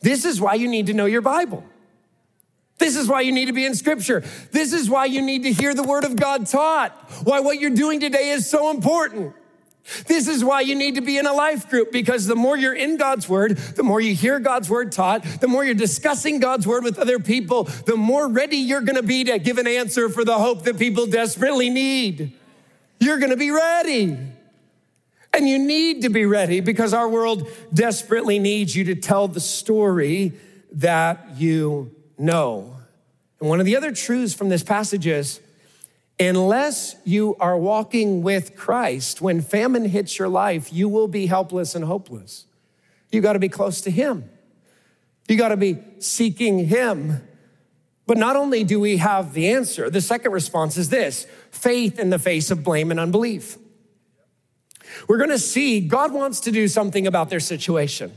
This 0.00 0.24
is 0.24 0.40
why 0.40 0.54
you 0.54 0.68
need 0.68 0.86
to 0.86 0.94
know 0.94 1.06
your 1.06 1.20
Bible. 1.20 1.64
This 2.78 2.96
is 2.96 3.06
why 3.06 3.20
you 3.20 3.30
need 3.30 3.46
to 3.46 3.52
be 3.52 3.66
in 3.66 3.74
scripture. 3.74 4.24
This 4.52 4.72
is 4.72 4.88
why 4.88 5.04
you 5.04 5.20
need 5.20 5.42
to 5.42 5.52
hear 5.52 5.74
the 5.74 5.82
word 5.82 6.04
of 6.04 6.16
God 6.16 6.46
taught. 6.46 6.92
Why 7.24 7.40
what 7.40 7.60
you're 7.60 7.70
doing 7.70 8.00
today 8.00 8.30
is 8.30 8.48
so 8.48 8.70
important. 8.70 9.34
This 10.06 10.28
is 10.28 10.44
why 10.44 10.62
you 10.62 10.74
need 10.74 10.94
to 10.94 11.00
be 11.00 11.18
in 11.18 11.26
a 11.26 11.32
life 11.32 11.68
group 11.68 11.92
because 11.92 12.26
the 12.26 12.36
more 12.36 12.56
you're 12.56 12.74
in 12.74 12.96
God's 12.96 13.28
word, 13.28 13.56
the 13.56 13.82
more 13.82 14.00
you 14.00 14.14
hear 14.14 14.38
God's 14.38 14.70
word 14.70 14.92
taught, 14.92 15.24
the 15.40 15.48
more 15.48 15.64
you're 15.64 15.74
discussing 15.74 16.40
God's 16.40 16.66
word 16.66 16.84
with 16.84 16.98
other 16.98 17.18
people, 17.18 17.64
the 17.64 17.96
more 17.96 18.28
ready 18.28 18.56
you're 18.56 18.82
going 18.82 18.96
to 18.96 19.02
be 19.02 19.24
to 19.24 19.38
give 19.38 19.58
an 19.58 19.66
answer 19.66 20.08
for 20.08 20.24
the 20.24 20.38
hope 20.38 20.64
that 20.64 20.78
people 20.78 21.06
desperately 21.06 21.70
need. 21.70 22.32
You're 22.98 23.18
going 23.18 23.30
to 23.30 23.36
be 23.36 23.50
ready. 23.50 24.16
And 25.32 25.48
you 25.48 25.58
need 25.58 26.02
to 26.02 26.08
be 26.08 26.26
ready 26.26 26.60
because 26.60 26.92
our 26.92 27.08
world 27.08 27.48
desperately 27.72 28.38
needs 28.38 28.74
you 28.74 28.84
to 28.84 28.94
tell 28.94 29.28
the 29.28 29.40
story 29.40 30.32
that 30.72 31.36
you 31.36 31.94
know. 32.18 32.76
And 33.38 33.48
one 33.48 33.60
of 33.60 33.66
the 33.66 33.76
other 33.76 33.92
truths 33.92 34.34
from 34.34 34.48
this 34.48 34.62
passage 34.62 35.06
is 35.06 35.40
unless 36.18 36.96
you 37.04 37.36
are 37.40 37.56
walking 37.56 38.22
with 38.22 38.56
Christ, 38.56 39.22
when 39.22 39.40
famine 39.40 39.86
hits 39.86 40.18
your 40.18 40.28
life, 40.28 40.72
you 40.72 40.88
will 40.88 41.08
be 41.08 41.26
helpless 41.26 41.74
and 41.74 41.84
hopeless. 41.84 42.46
You 43.10 43.20
got 43.20 43.32
to 43.32 43.38
be 43.38 43.48
close 43.48 43.80
to 43.82 43.90
Him. 43.90 44.28
You 45.28 45.36
got 45.36 45.48
to 45.48 45.56
be 45.56 45.78
seeking 45.98 46.66
Him. 46.66 47.26
But 48.06 48.18
not 48.18 48.36
only 48.36 48.64
do 48.64 48.80
we 48.80 48.96
have 48.96 49.32
the 49.32 49.50
answer, 49.50 49.88
the 49.88 50.00
second 50.00 50.32
response 50.32 50.76
is 50.76 50.88
this 50.88 51.26
faith 51.50 51.98
in 51.98 52.10
the 52.10 52.18
face 52.18 52.50
of 52.50 52.64
blame 52.64 52.90
and 52.90 52.98
unbelief. 52.98 53.56
We're 55.08 55.18
going 55.18 55.30
to 55.30 55.38
see 55.38 55.80
God 55.80 56.12
wants 56.12 56.40
to 56.40 56.50
do 56.50 56.68
something 56.68 57.06
about 57.06 57.30
their 57.30 57.40
situation. 57.40 58.12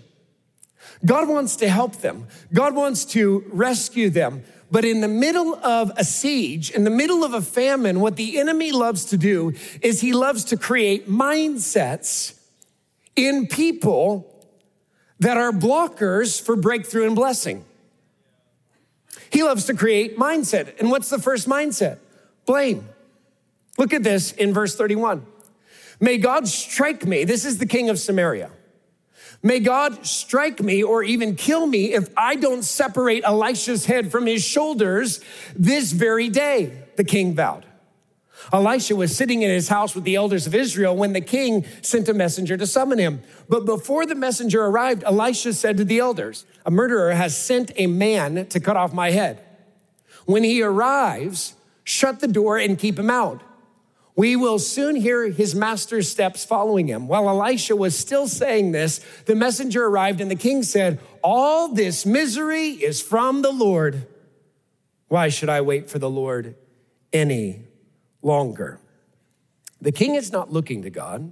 God 1.06 1.28
wants 1.28 1.56
to 1.58 1.70
help 1.70 1.98
them. 1.98 2.28
God 2.54 2.76
wants 2.76 3.06
to 3.06 3.44
rescue 3.52 4.10
them. 4.10 4.44
But 4.72 4.86
in 4.86 5.02
the 5.02 5.08
middle 5.08 5.56
of 5.56 5.92
a 5.98 6.04
siege, 6.04 6.72
in 6.72 6.84
the 6.84 6.90
middle 6.90 7.24
of 7.24 7.34
a 7.34 7.42
famine, 7.42 8.00
what 8.00 8.16
the 8.16 8.40
enemy 8.40 8.72
loves 8.72 9.06
to 9.06 9.18
do 9.18 9.54
is 9.82 10.02
he 10.02 10.14
loves 10.14 10.46
to 10.46 10.58
create 10.58 11.08
mindsets 11.08 12.40
in 13.16 13.48
people 13.48 14.30
that 15.20 15.38
are 15.38 15.52
blockers 15.52 16.42
for 16.42 16.56
breakthrough 16.56 17.06
and 17.06 17.16
blessing. 17.16 17.66
He 19.30 19.44
loves 19.44 19.66
to 19.66 19.74
create 19.74 20.18
mindset. 20.18 20.80
And 20.80 20.90
what's 20.90 21.10
the 21.10 21.20
first 21.20 21.48
mindset? 21.48 22.00
Blame. 22.46 22.88
Look 23.78 23.94
at 23.94 24.04
this 24.04 24.32
in 24.32 24.54
verse 24.54 24.76
31. 24.76 25.26
May 26.04 26.18
God 26.18 26.50
strike 26.50 27.06
me. 27.06 27.24
This 27.24 27.46
is 27.46 27.60
the 27.60 27.66
king 27.66 27.90
of 27.90 27.98
Samaria. 27.98 28.52
May 29.42 29.62
God 29.62 30.06
strike 30.06 30.60
me 30.60 30.84
or 30.84 31.02
even 31.02 31.38
kill 31.38 31.66
me 31.66 31.94
if 31.94 32.10
I 32.18 32.36
don't 32.36 32.64
separate 32.64 33.24
Elisha's 33.24 33.86
head 33.86 34.12
from 34.12 34.26
his 34.26 34.44
shoulders 34.44 35.22
this 35.56 35.94
very 35.94 36.28
day, 36.28 36.78
the 36.98 37.06
king 37.06 37.34
vowed. 37.36 37.66
Elisha 38.52 38.98
was 38.98 39.16
sitting 39.16 39.44
in 39.44 39.50
his 39.50 39.70
house 39.70 39.96
with 39.96 40.04
the 40.04 40.16
elders 40.16 40.46
of 40.46 40.54
Israel 40.54 40.94
when 40.94 41.14
the 41.14 41.22
king 41.22 41.64
sent 41.82 42.10
a 42.10 42.14
messenger 42.14 42.58
to 42.58 42.68
summon 42.68 43.00
him. 43.00 43.22
But 43.48 43.64
before 43.64 44.06
the 44.06 44.14
messenger 44.14 44.66
arrived, 44.66 45.06
Elisha 45.06 45.54
said 45.54 45.78
to 45.78 45.86
the 45.86 46.00
elders, 46.00 46.46
A 46.66 46.72
murderer 46.72 47.14
has 47.14 47.38
sent 47.38 47.72
a 47.78 47.88
man 47.88 48.46
to 48.48 48.60
cut 48.60 48.76
off 48.76 48.94
my 48.94 49.12
head. 49.12 49.42
When 50.26 50.44
he 50.44 50.62
arrives, 50.64 51.54
shut 51.86 52.20
the 52.20 52.28
door 52.28 52.58
and 52.58 52.78
keep 52.78 53.00
him 53.00 53.10
out. 53.10 53.42
We 54.16 54.36
will 54.36 54.60
soon 54.60 54.96
hear 54.96 55.30
his 55.30 55.56
master's 55.56 56.10
steps 56.10 56.46
following 56.46 56.88
him. 56.88 57.08
While 57.08 57.28
Elisha 57.28 57.76
was 57.76 57.98
still 57.98 58.28
saying 58.28 58.72
this, 58.72 59.00
the 59.26 59.36
messenger 59.36 59.86
arrived 59.86 60.22
and 60.22 60.30
the 60.30 60.36
king 60.36 60.62
said, 60.62 61.00
All 61.24 61.70
this 61.70 62.06
misery 62.06 62.70
is 62.70 63.02
from 63.02 63.42
the 63.42 63.52
Lord. 63.52 64.08
Why 65.08 65.30
should 65.30 65.50
I 65.50 65.62
wait 65.62 65.90
for 65.90 65.98
the 65.98 66.10
Lord 66.10 66.56
any 67.12 67.62
longer? 68.22 68.80
The 69.82 69.92
king 69.92 70.16
is 70.16 70.32
not 70.32 70.52
looking 70.52 70.84
to 70.84 70.90
God. 70.90 71.32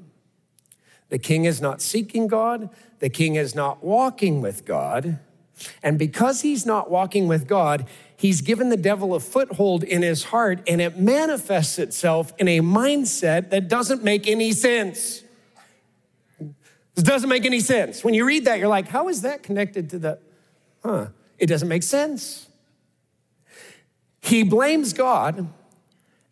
The 1.10 1.20
king 1.20 1.46
is 1.46 1.62
not 1.62 1.82
seeking 1.82 2.28
God. 2.28 2.70
The 3.00 3.10
king 3.10 3.36
is 3.36 3.54
not 3.54 3.84
walking 3.84 4.42
with 4.42 4.66
God. 4.66 5.20
And 5.84 6.00
because 6.00 6.42
he's 6.42 6.66
not 6.66 6.90
walking 6.90 7.28
with 7.28 7.48
God, 7.48 7.86
he's 8.22 8.42
given 8.42 8.70
the 8.70 8.78
devil 8.78 9.16
a 9.16 9.20
foothold 9.20 9.84
in 9.84 10.04
his 10.04 10.26
heart 10.26 10.62
and 10.68 10.80
it 10.80 10.96
manifests 10.96 11.80
itself 11.80 12.32
in 12.38 12.48
a 12.48 12.60
mindset 12.62 13.50
that 13.50 13.68
doesn't 13.68 14.04
make 14.04 14.28
any 14.28 14.52
sense. 14.52 15.24
This 16.94 17.04
doesn't 17.04 17.30
make 17.30 17.46
any 17.46 17.60
sense. 17.60 18.04
When 18.04 18.14
you 18.14 18.24
read 18.24 18.46
that, 18.46 18.60
you're 18.60 18.68
like, 18.68 18.88
how 18.88 19.10
is 19.10 19.24
that 19.24 19.42
connected 19.42 19.90
to 19.90 19.98
the, 19.98 20.20
huh? 20.86 21.08
It 21.40 21.48
doesn't 21.48 21.68
make 21.68 21.82
sense. 21.82 22.48
He 24.22 24.44
blames 24.44 24.94
God 24.94 25.48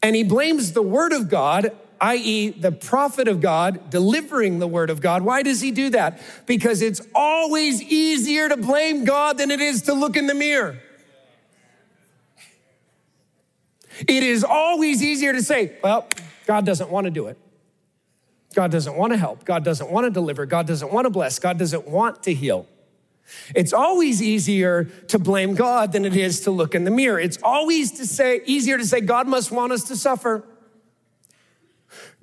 and 0.03 0.15
he 0.15 0.23
blames 0.23 0.73
the 0.73 0.83
word 0.83 1.11
of 1.11 1.27
God 1.27 1.75
i.e., 2.01 2.51
the 2.51 2.71
prophet 2.71 3.27
of 3.27 3.41
God 3.41 3.89
delivering 3.89 4.59
the 4.59 4.67
word 4.67 4.89
of 4.89 5.01
God. 5.01 5.21
Why 5.23 5.43
does 5.43 5.59
he 5.59 5.71
do 5.71 5.89
that? 5.89 6.21
Because 6.45 6.81
it's 6.81 7.01
always 7.13 7.81
easier 7.81 8.47
to 8.47 8.55
blame 8.55 9.03
God 9.03 9.37
than 9.37 9.51
it 9.51 9.59
is 9.59 9.81
to 9.81 9.93
look 9.93 10.15
in 10.15 10.27
the 10.27 10.33
mirror. 10.33 10.77
It 14.07 14.23
is 14.23 14.43
always 14.43 15.03
easier 15.03 15.33
to 15.33 15.41
say, 15.41 15.77
well, 15.83 16.07
God 16.45 16.65
doesn't 16.65 16.89
want 16.89 17.05
to 17.05 17.11
do 17.11 17.27
it. 17.27 17.37
God 18.55 18.71
doesn't 18.71 18.95
want 18.95 19.13
to 19.13 19.17
help. 19.17 19.45
God 19.45 19.63
doesn't 19.63 19.91
want 19.91 20.05
to 20.05 20.09
deliver. 20.11 20.45
God 20.45 20.67
doesn't 20.67 20.91
want 20.91 21.05
to 21.05 21.09
bless. 21.09 21.37
God 21.39 21.59
doesn't 21.59 21.87
want 21.87 22.23
to 22.23 22.33
heal. 22.33 22.67
It's 23.55 23.73
always 23.73 24.23
easier 24.23 24.85
to 25.09 25.19
blame 25.19 25.53
God 25.53 25.91
than 25.91 26.03
it 26.05 26.15
is 26.15 26.41
to 26.41 26.51
look 26.51 26.73
in 26.73 26.83
the 26.83 26.91
mirror. 26.91 27.19
It's 27.19 27.37
always 27.43 27.91
to 27.93 28.07
say 28.07 28.41
easier 28.45 28.77
to 28.77 28.85
say 28.85 29.01
God 29.01 29.27
must 29.27 29.51
want 29.51 29.71
us 29.71 29.83
to 29.85 29.95
suffer. 29.95 30.43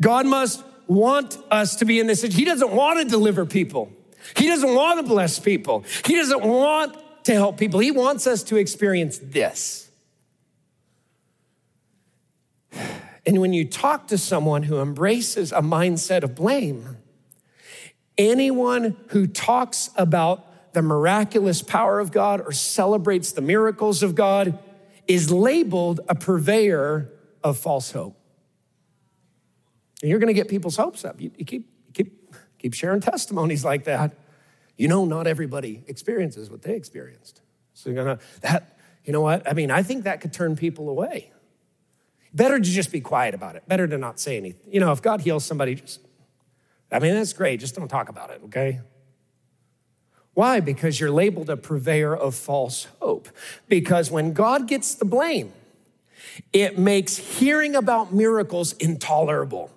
God 0.00 0.26
must 0.26 0.64
want 0.88 1.38
us 1.50 1.76
to 1.76 1.84
be 1.84 2.00
in 2.00 2.06
this. 2.06 2.22
He 2.22 2.44
doesn't 2.44 2.72
want 2.72 2.98
to 3.00 3.04
deliver 3.04 3.46
people. 3.46 3.92
He 4.36 4.48
doesn't 4.48 4.74
want 4.74 4.98
to 4.98 5.06
bless 5.06 5.38
people. 5.38 5.84
He 6.04 6.16
doesn't 6.16 6.42
want 6.42 6.96
to 7.24 7.34
help 7.34 7.56
people. 7.56 7.80
He 7.80 7.92
wants 7.92 8.26
us 8.26 8.42
to 8.44 8.56
experience 8.56 9.18
this. 9.18 9.85
And 13.26 13.40
when 13.40 13.52
you 13.52 13.64
talk 13.64 14.06
to 14.08 14.18
someone 14.18 14.62
who 14.62 14.80
embraces 14.80 15.50
a 15.50 15.60
mindset 15.60 16.22
of 16.22 16.36
blame, 16.36 16.96
anyone 18.16 18.96
who 19.08 19.26
talks 19.26 19.90
about 19.96 20.72
the 20.72 20.82
miraculous 20.82 21.60
power 21.60 21.98
of 21.98 22.12
God 22.12 22.40
or 22.40 22.52
celebrates 22.52 23.32
the 23.32 23.40
miracles 23.40 24.02
of 24.02 24.14
God 24.14 24.58
is 25.08 25.30
labeled 25.30 26.00
a 26.08 26.14
purveyor 26.14 27.10
of 27.42 27.58
false 27.58 27.90
hope. 27.90 28.16
And 30.02 30.10
you're 30.10 30.18
going 30.18 30.28
to 30.28 30.34
get 30.34 30.48
people's 30.48 30.76
hopes 30.76 31.04
up. 31.04 31.20
You, 31.20 31.30
you 31.36 31.44
keep, 31.44 31.68
keep, 31.94 32.34
keep 32.58 32.74
sharing 32.74 33.00
testimonies 33.00 33.64
like 33.64 33.84
that. 33.84 34.14
You 34.76 34.88
know, 34.88 35.04
not 35.04 35.26
everybody 35.26 35.82
experiences 35.86 36.50
what 36.50 36.62
they 36.62 36.74
experienced. 36.74 37.40
So 37.72 37.90
you're 37.90 38.04
going 38.04 38.18
to, 38.18 38.24
that, 38.42 38.78
you 39.04 39.12
know 39.12 39.22
what? 39.22 39.48
I 39.48 39.54
mean, 39.54 39.70
I 39.70 39.82
think 39.82 40.04
that 40.04 40.20
could 40.20 40.32
turn 40.32 40.54
people 40.54 40.90
away. 40.90 41.32
Better 42.36 42.58
to 42.58 42.64
just 42.64 42.92
be 42.92 43.00
quiet 43.00 43.34
about 43.34 43.56
it. 43.56 43.66
Better 43.66 43.88
to 43.88 43.96
not 43.96 44.20
say 44.20 44.36
anything. 44.36 44.70
You 44.70 44.78
know, 44.78 44.92
if 44.92 45.00
God 45.00 45.22
heals 45.22 45.42
somebody, 45.46 45.74
just, 45.74 46.00
I 46.92 46.98
mean, 46.98 47.14
that's 47.14 47.32
great. 47.32 47.60
Just 47.60 47.74
don't 47.74 47.88
talk 47.88 48.10
about 48.10 48.28
it, 48.30 48.42
okay? 48.44 48.80
Why? 50.34 50.60
Because 50.60 51.00
you're 51.00 51.10
labeled 51.10 51.48
a 51.48 51.56
purveyor 51.56 52.14
of 52.14 52.34
false 52.34 52.88
hope. 53.00 53.30
Because 53.68 54.10
when 54.10 54.34
God 54.34 54.68
gets 54.68 54.94
the 54.94 55.06
blame, 55.06 55.50
it 56.52 56.78
makes 56.78 57.16
hearing 57.16 57.74
about 57.74 58.12
miracles 58.12 58.74
intolerable. 58.74 59.70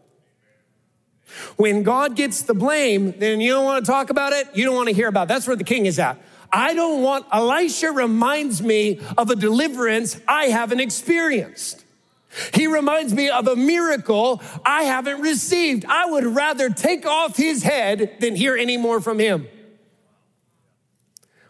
When 1.56 1.84
God 1.84 2.17
gets 2.17 2.41
the 2.41 2.54
blame, 2.54 3.17
then 3.19 3.39
you 3.39 3.54
don't 3.54 3.63
want 3.63 3.86
to 3.86 3.89
talk 3.89 4.10
about 4.10 4.34
it. 4.34 4.54
You 4.54 4.65
don't 4.65 4.76
want 4.76 4.89
to 4.89 4.93
hear 4.93 5.08
about 5.08 5.24
it. 5.24 5.28
That's 5.30 5.48
where 5.48 5.56
the 5.56 5.63
king 5.63 5.86
is 5.86 5.98
at. 5.98 6.22
I 6.52 6.74
don't 6.74 7.04
want, 7.04 7.26
Elisha 7.32 7.91
reminds 7.91 8.62
me 8.62 9.00
of 9.17 9.30
a 9.30 9.36
deliverance 9.36 10.19
I 10.28 10.45
haven't 10.45 10.82
experienced. 10.82 11.86
He 12.54 12.68
reminds 12.68 13.13
me 13.13 13.30
of 13.30 13.48
a 13.48 13.56
miracle 13.56 14.42
I 14.63 14.84
haven't 14.84 15.22
received. 15.22 15.86
I 15.86 16.06
would 16.06 16.26
rather 16.26 16.70
take 16.70 17.06
off 17.06 17.36
his 17.36 17.63
head 17.63 18.18
than 18.20 18.36
hear 18.36 18.56
any 18.56 18.78
more 18.78 19.02
from 19.02 19.20
him. 19.20 19.48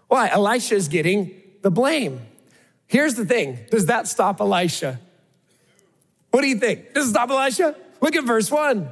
Why? 0.07 0.29
Elisha 0.29 0.75
is 0.75 0.87
getting 0.87 1.41
the 1.61 1.69
blame. 1.69 2.21
Here's 2.87 3.15
the 3.15 3.25
thing 3.25 3.59
Does 3.69 3.87
that 3.87 4.07
stop 4.07 4.39
Elisha? 4.39 4.99
What 6.31 6.41
do 6.41 6.47
you 6.47 6.57
think? 6.57 6.93
Does 6.93 7.07
it 7.07 7.09
stop 7.11 7.29
Elisha? 7.29 7.75
Look 8.01 8.15
at 8.15 8.23
verse 8.23 8.49
one. 8.49 8.89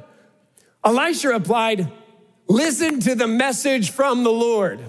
Elisha 0.84 1.28
replied, 1.28 1.90
Listen 2.48 3.00
to 3.00 3.14
the 3.14 3.26
message 3.26 3.90
from 3.90 4.24
the 4.24 4.30
Lord. 4.30 4.80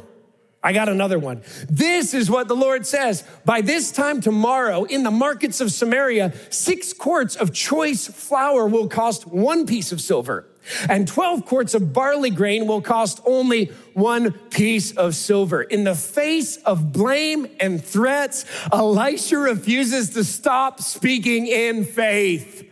I 0.61 0.73
got 0.73 0.89
another 0.89 1.19
one. 1.19 1.41
This 1.69 2.13
is 2.13 2.29
what 2.29 2.49
the 2.49 2.55
Lord 2.55 2.85
says. 2.85 3.23
By 3.45 3.61
this 3.61 3.91
time 3.91 4.19
tomorrow, 4.19 4.83
in 4.83 5.03
the 5.03 5.11
markets 5.11 5.61
of 5.61 5.71
Samaria, 5.71 6.33
six 6.49 6.91
quarts 6.91 7.35
of 7.35 7.53
choice 7.53 8.07
flour 8.07 8.67
will 8.67 8.89
cost 8.89 9.25
one 9.25 9.65
piece 9.65 9.93
of 9.93 10.01
silver, 10.01 10.45
and 10.89 11.07
12 11.07 11.45
quarts 11.45 11.73
of 11.73 11.93
barley 11.93 12.29
grain 12.29 12.67
will 12.67 12.81
cost 12.81 13.21
only 13.25 13.65
one 13.93 14.33
piece 14.49 14.91
of 14.91 15.15
silver. 15.15 15.61
In 15.61 15.85
the 15.85 15.95
face 15.95 16.57
of 16.57 16.91
blame 16.91 17.47
and 17.61 17.83
threats, 17.83 18.45
Elisha 18.73 19.37
refuses 19.37 20.09
to 20.11 20.25
stop 20.25 20.81
speaking 20.81 21.47
in 21.47 21.85
faith 21.85 22.65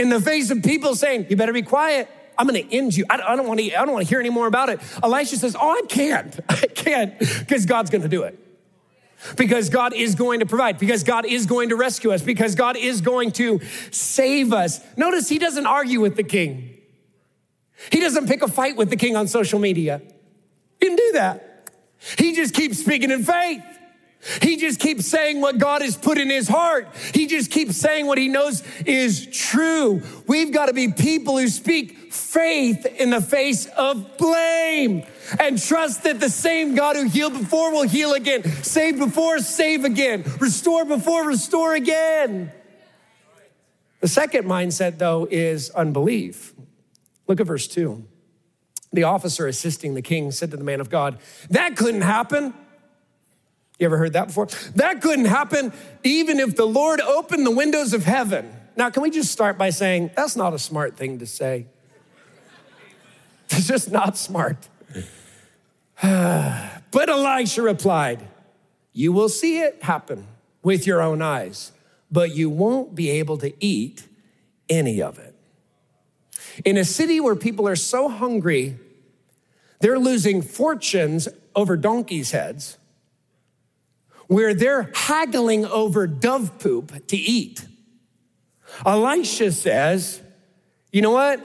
in 0.00 0.08
the 0.08 0.20
face 0.20 0.50
of 0.50 0.62
people 0.62 0.94
saying, 0.94 1.26
You 1.28 1.36
better 1.36 1.52
be 1.52 1.62
quiet. 1.62 2.08
I'm 2.40 2.46
going 2.46 2.66
to 2.66 2.74
end 2.74 2.96
you. 2.96 3.04
I 3.10 3.36
don't 3.36 3.46
want 3.46 3.60
to. 3.60 3.66
I 3.74 3.84
don't 3.84 3.92
want 3.92 4.06
to 4.06 4.08
hear 4.08 4.18
any 4.18 4.30
more 4.30 4.46
about 4.46 4.70
it. 4.70 4.80
Elisha 5.02 5.36
says, 5.36 5.54
"Oh, 5.60 5.70
I 5.70 5.82
can't. 5.86 6.40
I 6.48 6.54
can't 6.68 7.18
because 7.18 7.66
God's 7.66 7.90
going 7.90 8.00
to 8.00 8.08
do 8.08 8.22
it. 8.22 8.38
Because 9.36 9.68
God 9.68 9.92
is 9.92 10.14
going 10.14 10.40
to 10.40 10.46
provide. 10.46 10.78
Because 10.78 11.04
God 11.04 11.26
is 11.26 11.44
going 11.44 11.68
to 11.68 11.76
rescue 11.76 12.12
us. 12.12 12.22
Because 12.22 12.54
God 12.54 12.78
is 12.78 13.02
going 13.02 13.32
to 13.32 13.60
save 13.90 14.54
us." 14.54 14.80
Notice 14.96 15.28
he 15.28 15.38
doesn't 15.38 15.66
argue 15.66 16.00
with 16.00 16.16
the 16.16 16.22
king. 16.22 16.78
He 17.92 18.00
doesn't 18.00 18.26
pick 18.26 18.40
a 18.40 18.48
fight 18.48 18.74
with 18.74 18.88
the 18.88 18.96
king 18.96 19.16
on 19.16 19.28
social 19.28 19.58
media. 19.58 20.00
He 20.78 20.86
didn't 20.86 20.96
do 20.96 21.12
that. 21.12 21.70
He 22.16 22.34
just 22.34 22.54
keeps 22.54 22.78
speaking 22.78 23.10
in 23.10 23.22
faith. 23.22 23.62
He 24.42 24.56
just 24.56 24.80
keeps 24.80 25.06
saying 25.06 25.40
what 25.40 25.56
God 25.58 25.80
has 25.80 25.96
put 25.96 26.18
in 26.18 26.28
his 26.28 26.46
heart. 26.46 26.88
He 27.14 27.26
just 27.26 27.50
keeps 27.50 27.76
saying 27.76 28.06
what 28.06 28.18
he 28.18 28.28
knows 28.28 28.62
is 28.84 29.26
true. 29.26 30.02
We've 30.26 30.52
got 30.52 30.66
to 30.66 30.74
be 30.74 30.92
people 30.92 31.38
who 31.38 31.48
speak 31.48 32.12
faith 32.12 32.84
in 32.84 33.10
the 33.10 33.22
face 33.22 33.66
of 33.66 34.18
blame 34.18 35.04
and 35.38 35.60
trust 35.60 36.02
that 36.02 36.20
the 36.20 36.28
same 36.28 36.74
God 36.74 36.96
who 36.96 37.08
healed 37.08 37.32
before 37.32 37.72
will 37.72 37.88
heal 37.88 38.12
again, 38.12 38.42
save 38.62 38.98
before, 38.98 39.38
save 39.38 39.84
again, 39.84 40.24
restore 40.38 40.84
before, 40.84 41.26
restore 41.26 41.74
again. 41.74 42.52
The 44.00 44.08
second 44.08 44.44
mindset, 44.44 44.98
though, 44.98 45.26
is 45.30 45.70
unbelief. 45.70 46.52
Look 47.26 47.40
at 47.40 47.46
verse 47.46 47.66
2. 47.68 48.04
The 48.92 49.04
officer 49.04 49.46
assisting 49.46 49.94
the 49.94 50.02
king 50.02 50.30
said 50.30 50.50
to 50.50 50.56
the 50.56 50.64
man 50.64 50.80
of 50.80 50.90
God, 50.90 51.18
That 51.48 51.76
couldn't 51.76 52.02
happen. 52.02 52.52
You 53.80 53.86
ever 53.86 53.96
heard 53.96 54.12
that 54.12 54.26
before? 54.26 54.46
That 54.76 55.00
couldn't 55.00 55.24
happen 55.24 55.72
even 56.04 56.38
if 56.38 56.54
the 56.54 56.66
Lord 56.66 57.00
opened 57.00 57.46
the 57.46 57.50
windows 57.50 57.94
of 57.94 58.04
heaven. 58.04 58.54
Now, 58.76 58.90
can 58.90 59.02
we 59.02 59.10
just 59.10 59.32
start 59.32 59.56
by 59.56 59.70
saying 59.70 60.10
that's 60.14 60.36
not 60.36 60.52
a 60.52 60.58
smart 60.58 60.96
thing 60.96 61.18
to 61.18 61.26
say? 61.26 61.66
It's 63.52 63.66
just 63.66 63.90
not 63.90 64.16
smart. 64.16 64.68
but 66.00 67.08
Elisha 67.08 67.62
replied, 67.62 68.28
You 68.92 69.12
will 69.12 69.28
see 69.28 69.58
it 69.58 69.82
happen 69.82 70.28
with 70.62 70.86
your 70.86 71.02
own 71.02 71.20
eyes, 71.20 71.72
but 72.12 72.34
you 72.36 72.48
won't 72.48 72.94
be 72.94 73.10
able 73.10 73.38
to 73.38 73.52
eat 73.64 74.06
any 74.68 75.02
of 75.02 75.18
it. 75.18 75.34
In 76.64 76.76
a 76.76 76.84
city 76.84 77.18
where 77.18 77.34
people 77.34 77.66
are 77.66 77.76
so 77.76 78.08
hungry, 78.08 78.78
they're 79.80 79.98
losing 79.98 80.42
fortunes 80.42 81.28
over 81.56 81.76
donkeys' 81.76 82.30
heads, 82.30 82.78
where 84.30 84.54
they're 84.54 84.92
haggling 84.94 85.66
over 85.66 86.06
dove 86.06 86.56
poop 86.60 87.04
to 87.08 87.16
eat. 87.16 87.66
Elisha 88.86 89.50
says, 89.50 90.22
You 90.92 91.02
know 91.02 91.10
what? 91.10 91.44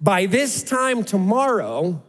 By 0.00 0.24
this 0.24 0.62
time 0.62 1.04
tomorrow, 1.04 2.02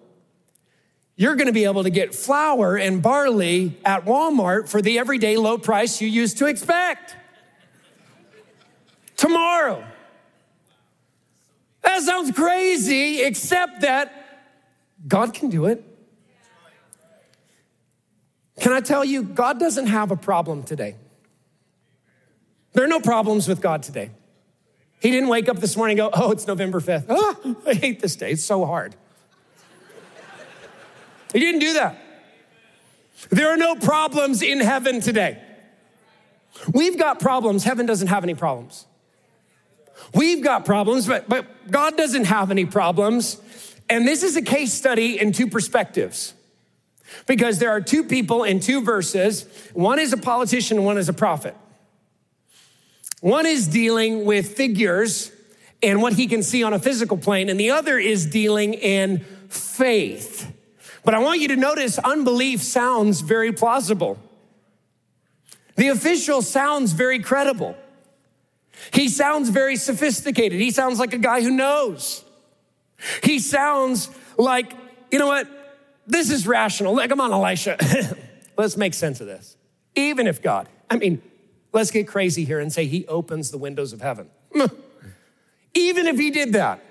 you're 1.17 1.35
going 1.35 1.47
to 1.47 1.53
be 1.53 1.65
able 1.65 1.83
to 1.83 1.89
get 1.89 2.15
flour 2.15 2.77
and 2.77 3.01
barley 3.01 3.77
at 3.83 4.05
Walmart 4.05 4.69
for 4.69 4.81
the 4.81 4.97
everyday 4.97 5.35
low 5.35 5.57
price 5.57 5.99
you 5.99 6.07
used 6.07 6.37
to 6.37 6.45
expect. 6.45 7.17
Tomorrow. 9.17 9.83
That 11.81 12.01
sounds 12.03 12.31
crazy, 12.31 13.23
except 13.23 13.81
that 13.81 14.13
God 15.05 15.33
can 15.33 15.49
do 15.49 15.65
it. 15.65 15.83
Can 18.67 18.75
I 18.75 18.81
tell 18.81 19.05
you, 19.05 19.23
God 19.23 19.61
doesn't 19.61 19.87
have 19.87 20.11
a 20.11 20.17
problem 20.17 20.61
today. 20.61 20.97
There 22.73 22.83
are 22.83 22.89
no 22.89 22.99
problems 22.99 23.47
with 23.47 23.61
God 23.61 23.81
today. 23.81 24.09
He 24.99 25.09
didn't 25.09 25.29
wake 25.29 25.47
up 25.47 25.61
this 25.61 25.77
morning 25.77 25.97
and 25.97 26.11
go, 26.11 26.21
Oh, 26.21 26.31
it's 26.31 26.45
November 26.47 26.81
5th. 26.81 27.05
Oh, 27.07 27.39
ah, 27.45 27.55
I 27.65 27.75
hate 27.75 28.01
this 28.01 28.17
day. 28.17 28.31
It's 28.31 28.43
so 28.43 28.65
hard. 28.65 28.93
He 31.31 31.39
didn't 31.39 31.61
do 31.61 31.75
that. 31.75 31.97
There 33.29 33.47
are 33.47 33.55
no 33.55 33.75
problems 33.75 34.41
in 34.41 34.59
heaven 34.59 34.99
today. 34.99 35.41
We've 36.73 36.99
got 36.99 37.21
problems. 37.21 37.63
Heaven 37.63 37.85
doesn't 37.85 38.07
have 38.07 38.25
any 38.25 38.35
problems. 38.35 38.85
We've 40.13 40.43
got 40.43 40.65
problems, 40.65 41.07
but, 41.07 41.29
but 41.29 41.71
God 41.71 41.95
doesn't 41.95 42.25
have 42.25 42.51
any 42.51 42.65
problems. 42.65 43.39
And 43.89 44.05
this 44.05 44.23
is 44.23 44.35
a 44.35 44.41
case 44.41 44.73
study 44.73 45.21
in 45.21 45.31
two 45.31 45.47
perspectives. 45.47 46.33
Because 47.25 47.59
there 47.59 47.71
are 47.71 47.81
two 47.81 48.03
people 48.03 48.43
in 48.43 48.59
two 48.59 48.81
verses. 48.81 49.45
One 49.73 49.99
is 49.99 50.13
a 50.13 50.17
politician, 50.17 50.83
one 50.83 50.97
is 50.97 51.09
a 51.09 51.13
prophet. 51.13 51.55
One 53.21 53.45
is 53.45 53.67
dealing 53.67 54.25
with 54.25 54.55
figures 54.55 55.31
and 55.81 56.01
what 56.01 56.13
he 56.13 56.27
can 56.27 56.43
see 56.43 56.63
on 56.63 56.73
a 56.73 56.79
physical 56.79 57.17
plane, 57.17 57.49
and 57.49 57.59
the 57.59 57.71
other 57.71 57.97
is 57.97 58.25
dealing 58.25 58.73
in 58.73 59.19
faith. 59.49 60.51
But 61.03 61.13
I 61.13 61.19
want 61.19 61.39
you 61.39 61.47
to 61.49 61.55
notice 61.55 61.99
unbelief 61.99 62.61
sounds 62.61 63.21
very 63.21 63.51
plausible. 63.51 64.17
The 65.75 65.89
official 65.89 66.41
sounds 66.41 66.91
very 66.91 67.19
credible. 67.19 67.77
He 68.91 69.07
sounds 69.07 69.49
very 69.49 69.75
sophisticated. 69.75 70.59
He 70.59 70.71
sounds 70.71 70.99
like 70.99 71.13
a 71.13 71.17
guy 71.17 71.41
who 71.41 71.51
knows. 71.51 72.23
He 73.23 73.39
sounds 73.39 74.09
like, 74.37 74.73
you 75.11 75.19
know 75.19 75.27
what? 75.27 75.47
This 76.07 76.31
is 76.31 76.47
rational. 76.47 76.95
Like, 76.95 77.09
come 77.09 77.21
on, 77.21 77.31
Elisha. 77.31 77.77
let's 78.57 78.77
make 78.77 78.93
sense 78.93 79.21
of 79.21 79.27
this. 79.27 79.57
Even 79.95 80.25
if 80.25 80.41
God, 80.41 80.69
I 80.89 80.95
mean, 80.95 81.21
let's 81.73 81.91
get 81.91 82.07
crazy 82.07 82.45
here 82.45 82.59
and 82.59 82.71
say 82.71 82.85
he 82.85 83.05
opens 83.07 83.51
the 83.51 83.57
windows 83.57 83.93
of 83.93 84.01
heaven. 84.01 84.29
Even 85.73 86.07
if 86.07 86.17
he 86.17 86.31
did 86.31 86.53
that, 86.53 86.83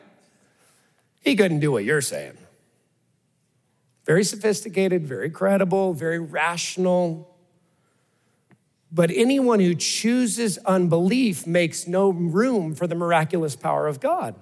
he 1.23 1.35
couldn't 1.35 1.61
do 1.61 1.73
what 1.73 1.85
you're 1.85 2.03
saying. 2.03 2.37
Very 4.05 4.23
sophisticated, 4.23 5.07
very 5.07 5.31
credible, 5.31 5.93
very 5.93 6.21
rational. 6.21 7.35
But 8.93 9.11
anyone 9.11 9.59
who 9.59 9.75
chooses 9.75 10.59
unbelief 10.59 11.47
makes 11.47 11.89
no 11.89 12.11
room 12.11 12.75
for 12.75 12.87
the 12.87 12.95
miraculous 12.95 13.57
power 13.57 13.89
of 13.89 13.99
God. 13.99 14.37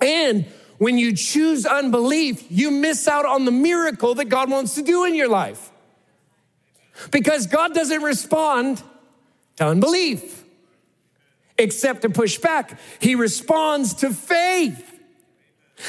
And 0.00 0.46
when 0.78 0.96
you 0.96 1.14
choose 1.14 1.66
unbelief, 1.66 2.44
you 2.50 2.70
miss 2.70 3.06
out 3.06 3.26
on 3.26 3.44
the 3.44 3.50
miracle 3.50 4.14
that 4.14 4.26
God 4.26 4.50
wants 4.50 4.76
to 4.76 4.82
do 4.82 5.04
in 5.04 5.14
your 5.14 5.28
life. 5.28 5.70
Because 7.10 7.46
God 7.46 7.74
doesn't 7.74 8.02
respond 8.02 8.82
to 9.56 9.66
unbelief, 9.66 10.44
except 11.58 12.02
to 12.02 12.10
push 12.10 12.38
back. 12.38 12.78
He 13.00 13.14
responds 13.14 13.94
to 13.94 14.10
faith. 14.10 14.97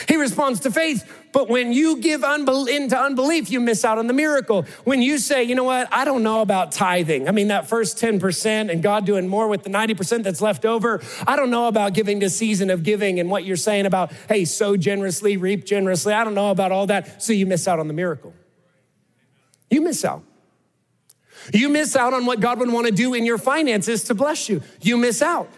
He 0.07 0.15
responds 0.15 0.59
to 0.61 0.71
faith. 0.71 1.11
But 1.31 1.47
when 1.47 1.73
you 1.73 1.97
give 1.97 2.21
unbel- 2.21 2.67
into 2.67 2.97
unbelief, 2.97 3.51
you 3.51 3.59
miss 3.59 3.85
out 3.85 3.97
on 3.97 4.07
the 4.07 4.13
miracle. 4.13 4.65
When 4.83 5.01
you 5.01 5.17
say, 5.17 5.43
you 5.43 5.55
know 5.55 5.63
what, 5.63 5.87
I 5.91 6.05
don't 6.05 6.23
know 6.23 6.41
about 6.41 6.71
tithing. 6.71 7.27
I 7.27 7.31
mean, 7.31 7.49
that 7.49 7.67
first 7.67 7.97
10% 7.97 8.71
and 8.71 8.81
God 8.81 9.05
doing 9.05 9.27
more 9.27 9.47
with 9.47 9.63
the 9.63 9.69
90% 9.69 10.23
that's 10.23 10.41
left 10.41 10.65
over. 10.65 11.01
I 11.27 11.35
don't 11.35 11.49
know 11.49 11.67
about 11.67 11.93
giving 11.93 12.19
the 12.19 12.29
season 12.29 12.69
of 12.69 12.83
giving 12.83 13.19
and 13.19 13.29
what 13.29 13.45
you're 13.45 13.55
saying 13.55 13.85
about, 13.85 14.11
hey, 14.27 14.45
sow 14.45 14.75
generously, 14.77 15.37
reap 15.37 15.65
generously. 15.65 16.13
I 16.13 16.23
don't 16.23 16.35
know 16.35 16.51
about 16.51 16.71
all 16.71 16.87
that. 16.87 17.21
So 17.21 17.33
you 17.33 17.45
miss 17.45 17.67
out 17.67 17.79
on 17.79 17.87
the 17.87 17.93
miracle. 17.93 18.33
You 19.69 19.81
miss 19.81 20.03
out. 20.03 20.23
You 21.53 21.69
miss 21.69 21.95
out 21.95 22.13
on 22.13 22.25
what 22.25 22.39
God 22.39 22.59
would 22.59 22.71
want 22.71 22.87
to 22.87 22.93
do 22.93 23.13
in 23.13 23.25
your 23.25 23.37
finances 23.37 24.03
to 24.05 24.15
bless 24.15 24.49
you. 24.49 24.61
You 24.81 24.97
miss 24.97 25.21
out 25.21 25.49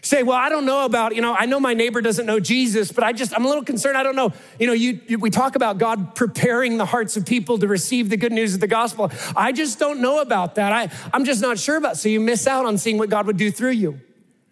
say, 0.00 0.22
well, 0.22 0.36
I 0.36 0.48
don't 0.48 0.64
know 0.64 0.84
about, 0.84 1.14
you 1.14 1.22
know, 1.22 1.34
I 1.38 1.46
know 1.46 1.60
my 1.60 1.74
neighbor 1.74 2.00
doesn't 2.00 2.26
know 2.26 2.40
Jesus, 2.40 2.92
but 2.92 3.04
I 3.04 3.12
just, 3.12 3.34
I'm 3.34 3.44
a 3.44 3.48
little 3.48 3.64
concerned. 3.64 3.96
I 3.96 4.02
don't 4.02 4.16
know. 4.16 4.32
You 4.58 4.66
know, 4.66 4.72
you, 4.72 5.00
you, 5.06 5.18
we 5.18 5.30
talk 5.30 5.56
about 5.56 5.78
God 5.78 6.14
preparing 6.14 6.76
the 6.76 6.86
hearts 6.86 7.16
of 7.16 7.26
people 7.26 7.58
to 7.58 7.68
receive 7.68 8.08
the 8.10 8.16
good 8.16 8.32
news 8.32 8.54
of 8.54 8.60
the 8.60 8.66
gospel. 8.66 9.10
I 9.36 9.52
just 9.52 9.78
don't 9.78 10.00
know 10.00 10.20
about 10.20 10.54
that. 10.56 10.72
I, 10.72 10.90
I'm 11.12 11.24
just 11.24 11.42
not 11.42 11.58
sure 11.58 11.76
about. 11.76 11.96
So 11.96 12.08
you 12.08 12.20
miss 12.20 12.46
out 12.46 12.64
on 12.64 12.78
seeing 12.78 12.98
what 12.98 13.10
God 13.10 13.26
would 13.26 13.36
do 13.36 13.50
through 13.50 13.70
you 13.70 14.00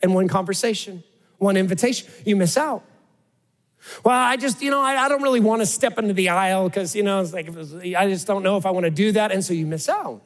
in 0.03 0.13
one 0.13 0.29
conversation, 0.29 1.03
one 1.39 1.57
invitation. 1.57 2.09
You 2.25 2.37
miss 2.37 2.57
out. 2.57 2.85
Well, 4.05 4.15
I 4.15 4.37
just, 4.37 4.61
you 4.61 4.71
know, 4.71 4.81
I, 4.81 5.05
I 5.05 5.09
don't 5.09 5.23
really 5.23 5.41
want 5.41 5.63
to 5.63 5.67
step 5.67 5.99
into 5.99 6.13
the 6.13 6.29
aisle 6.29 6.69
because, 6.69 6.95
you 6.95 7.03
know, 7.03 7.21
it's 7.21 7.33
like, 7.33 7.49
I 7.97 8.09
just 8.09 8.27
don't 8.27 8.43
know 8.43 8.57
if 8.57 8.67
I 8.67 8.71
want 8.71 8.85
to 8.85 8.91
do 8.91 9.13
that. 9.13 9.33
And 9.33 9.45
so 9.45 9.55
you 9.55 9.67
miss 9.67 9.89
out. 9.89 10.23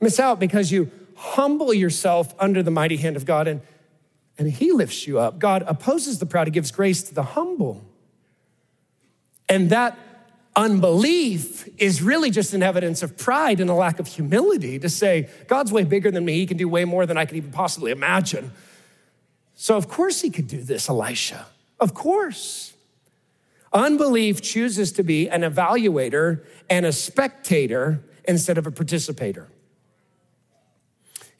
Miss 0.00 0.18
out 0.18 0.40
because 0.40 0.72
you 0.72 0.90
humble 1.20 1.74
yourself 1.74 2.34
under 2.38 2.62
the 2.62 2.70
mighty 2.70 2.96
hand 2.96 3.14
of 3.14 3.26
God 3.26 3.46
and, 3.46 3.60
and 4.38 4.50
He 4.50 4.72
lifts 4.72 5.06
you 5.06 5.18
up. 5.18 5.38
God 5.38 5.62
opposes 5.66 6.18
the 6.18 6.24
proud, 6.24 6.46
He 6.46 6.50
gives 6.50 6.70
grace 6.70 7.02
to 7.04 7.14
the 7.14 7.22
humble. 7.22 7.84
And 9.46 9.68
that 9.68 9.98
unbelief 10.56 11.68
is 11.76 12.00
really 12.00 12.30
just 12.30 12.54
an 12.54 12.62
evidence 12.62 13.02
of 13.02 13.18
pride 13.18 13.60
and 13.60 13.68
a 13.68 13.74
lack 13.74 14.00
of 14.00 14.06
humility 14.06 14.78
to 14.78 14.88
say, 14.88 15.28
God's 15.46 15.70
way 15.70 15.84
bigger 15.84 16.10
than 16.10 16.24
me. 16.24 16.36
He 16.36 16.46
can 16.46 16.56
do 16.56 16.68
way 16.68 16.86
more 16.86 17.04
than 17.04 17.18
I 17.18 17.26
could 17.26 17.36
even 17.36 17.50
possibly 17.50 17.92
imagine. 17.92 18.52
So, 19.54 19.76
of 19.76 19.88
course, 19.88 20.22
He 20.22 20.30
could 20.30 20.48
do 20.48 20.62
this, 20.62 20.88
Elisha. 20.88 21.46
Of 21.78 21.92
course. 21.92 22.72
Unbelief 23.74 24.40
chooses 24.40 24.90
to 24.92 25.02
be 25.02 25.28
an 25.28 25.42
evaluator 25.42 26.44
and 26.70 26.86
a 26.86 26.92
spectator 26.92 28.02
instead 28.24 28.56
of 28.56 28.66
a 28.66 28.70
participator 28.70 29.48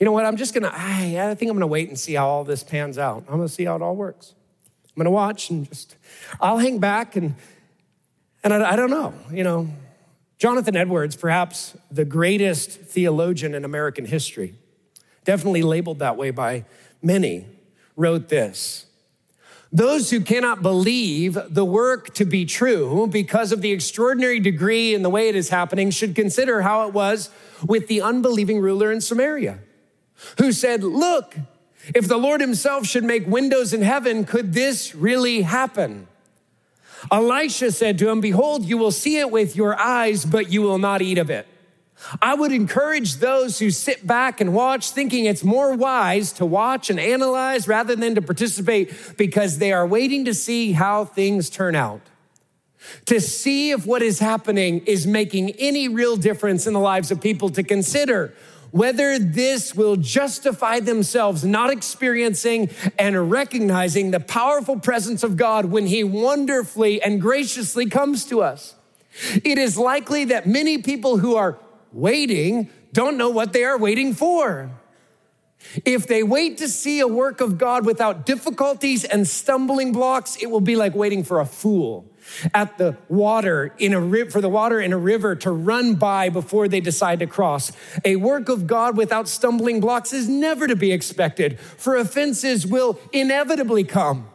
you 0.00 0.06
know 0.06 0.12
what? 0.12 0.24
I'm 0.24 0.36
just 0.36 0.54
gonna, 0.54 0.72
I, 0.72 1.30
I 1.30 1.34
think 1.34 1.50
I'm 1.50 1.56
gonna 1.56 1.66
wait 1.66 1.88
and 1.88 1.98
see 1.98 2.14
how 2.14 2.26
all 2.26 2.42
this 2.42 2.64
pans 2.64 2.96
out. 2.96 3.24
I'm 3.28 3.36
gonna 3.36 3.48
see 3.48 3.66
how 3.66 3.76
it 3.76 3.82
all 3.82 3.94
works. 3.94 4.34
I'm 4.86 4.98
gonna 4.98 5.10
watch 5.10 5.50
and 5.50 5.68
just, 5.68 5.96
I'll 6.40 6.56
hang 6.56 6.78
back 6.78 7.16
and, 7.16 7.34
and 8.42 8.54
I, 8.54 8.72
I 8.72 8.76
don't 8.76 8.90
know, 8.90 9.12
you 9.30 9.44
know. 9.44 9.68
Jonathan 10.38 10.74
Edwards, 10.74 11.16
perhaps 11.16 11.76
the 11.90 12.06
greatest 12.06 12.70
theologian 12.70 13.54
in 13.54 13.62
American 13.62 14.06
history, 14.06 14.54
definitely 15.26 15.60
labeled 15.62 15.98
that 15.98 16.16
way 16.16 16.30
by 16.30 16.64
many, 17.02 17.44
wrote 17.94 18.30
this. 18.30 18.86
Those 19.70 20.10
who 20.10 20.22
cannot 20.22 20.62
believe 20.62 21.38
the 21.50 21.64
work 21.64 22.14
to 22.14 22.24
be 22.24 22.46
true 22.46 23.06
because 23.06 23.52
of 23.52 23.60
the 23.60 23.70
extraordinary 23.70 24.40
degree 24.40 24.94
and 24.94 25.04
the 25.04 25.10
way 25.10 25.28
it 25.28 25.36
is 25.36 25.50
happening 25.50 25.90
should 25.90 26.14
consider 26.14 26.62
how 26.62 26.88
it 26.88 26.94
was 26.94 27.28
with 27.66 27.86
the 27.86 28.00
unbelieving 28.00 28.60
ruler 28.60 28.90
in 28.90 29.02
Samaria 29.02 29.58
who 30.38 30.52
said, 30.52 30.82
Look, 30.82 31.36
if 31.94 32.06
the 32.06 32.18
Lord 32.18 32.40
himself 32.40 32.86
should 32.86 33.04
make 33.04 33.26
windows 33.26 33.72
in 33.72 33.82
heaven, 33.82 34.24
could 34.24 34.52
this 34.52 34.94
really 34.94 35.42
happen? 35.42 36.06
Elisha 37.10 37.72
said 37.72 37.98
to 37.98 38.08
him, 38.08 38.20
Behold, 38.20 38.64
you 38.64 38.76
will 38.76 38.90
see 38.90 39.18
it 39.18 39.30
with 39.30 39.56
your 39.56 39.78
eyes, 39.78 40.24
but 40.24 40.50
you 40.50 40.62
will 40.62 40.78
not 40.78 41.02
eat 41.02 41.18
of 41.18 41.30
it. 41.30 41.46
I 42.20 42.34
would 42.34 42.52
encourage 42.52 43.16
those 43.16 43.58
who 43.58 43.70
sit 43.70 44.06
back 44.06 44.40
and 44.40 44.54
watch, 44.54 44.90
thinking 44.90 45.26
it's 45.26 45.44
more 45.44 45.74
wise 45.74 46.32
to 46.34 46.46
watch 46.46 46.88
and 46.90 46.98
analyze 46.98 47.68
rather 47.68 47.94
than 47.94 48.14
to 48.14 48.22
participate 48.22 49.16
because 49.16 49.58
they 49.58 49.72
are 49.72 49.86
waiting 49.86 50.24
to 50.24 50.34
see 50.34 50.72
how 50.72 51.04
things 51.04 51.50
turn 51.50 51.74
out. 51.74 52.00
To 53.06 53.20
see 53.20 53.70
if 53.70 53.84
what 53.84 54.00
is 54.00 54.18
happening 54.18 54.80
is 54.86 55.06
making 55.06 55.50
any 55.50 55.88
real 55.88 56.16
difference 56.16 56.66
in 56.66 56.72
the 56.72 56.80
lives 56.80 57.10
of 57.10 57.20
people, 57.20 57.50
to 57.50 57.62
consider 57.62 58.34
whether 58.70 59.18
this 59.18 59.74
will 59.74 59.96
justify 59.96 60.80
themselves 60.80 61.44
not 61.44 61.70
experiencing 61.70 62.70
and 62.98 63.30
recognizing 63.30 64.10
the 64.10 64.20
powerful 64.20 64.78
presence 64.78 65.22
of 65.22 65.36
God 65.36 65.66
when 65.66 65.86
He 65.86 66.04
wonderfully 66.04 67.02
and 67.02 67.20
graciously 67.20 67.86
comes 67.86 68.24
to 68.26 68.42
us. 68.42 68.74
It 69.44 69.58
is 69.58 69.76
likely 69.76 70.24
that 70.26 70.46
many 70.46 70.78
people 70.78 71.18
who 71.18 71.36
are 71.36 71.58
waiting 71.92 72.70
don't 72.92 73.16
know 73.16 73.30
what 73.30 73.52
they 73.52 73.64
are 73.64 73.78
waiting 73.78 74.14
for. 74.14 74.70
If 75.84 76.06
they 76.06 76.22
wait 76.22 76.58
to 76.58 76.68
see 76.68 77.00
a 77.00 77.08
work 77.08 77.40
of 77.40 77.58
God 77.58 77.84
without 77.84 78.24
difficulties 78.24 79.04
and 79.04 79.26
stumbling 79.28 79.92
blocks, 79.92 80.36
it 80.36 80.46
will 80.46 80.60
be 80.60 80.76
like 80.76 80.94
waiting 80.94 81.22
for 81.22 81.40
a 81.40 81.46
fool 81.46 82.09
at 82.54 82.78
the 82.78 82.96
water 83.08 83.72
in 83.78 83.94
a 83.94 84.26
for 84.26 84.40
the 84.40 84.48
water 84.48 84.80
in 84.80 84.92
a 84.92 84.98
river 84.98 85.34
to 85.36 85.50
run 85.50 85.94
by 85.94 86.28
before 86.28 86.68
they 86.68 86.80
decide 86.80 87.20
to 87.20 87.26
cross. 87.26 87.72
A 88.04 88.16
work 88.16 88.48
of 88.48 88.66
God 88.66 88.96
without 88.96 89.28
stumbling 89.28 89.80
blocks 89.80 90.12
is 90.12 90.28
never 90.28 90.66
to 90.66 90.76
be 90.76 90.92
expected, 90.92 91.58
for 91.60 91.96
offenses 91.96 92.66
will 92.66 92.98
inevitably 93.12 93.84
come. 93.84 94.28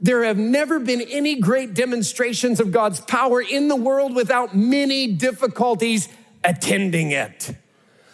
There 0.00 0.24
have 0.24 0.38
never 0.38 0.78
been 0.78 1.00
any 1.00 1.36
great 1.40 1.74
demonstrations 1.74 2.60
of 2.60 2.70
God's 2.70 3.00
power 3.00 3.40
in 3.40 3.68
the 3.68 3.76
world 3.76 4.14
without 4.14 4.54
many 4.54 5.12
difficulties 5.14 6.08
attending 6.44 7.12
it. 7.12 7.56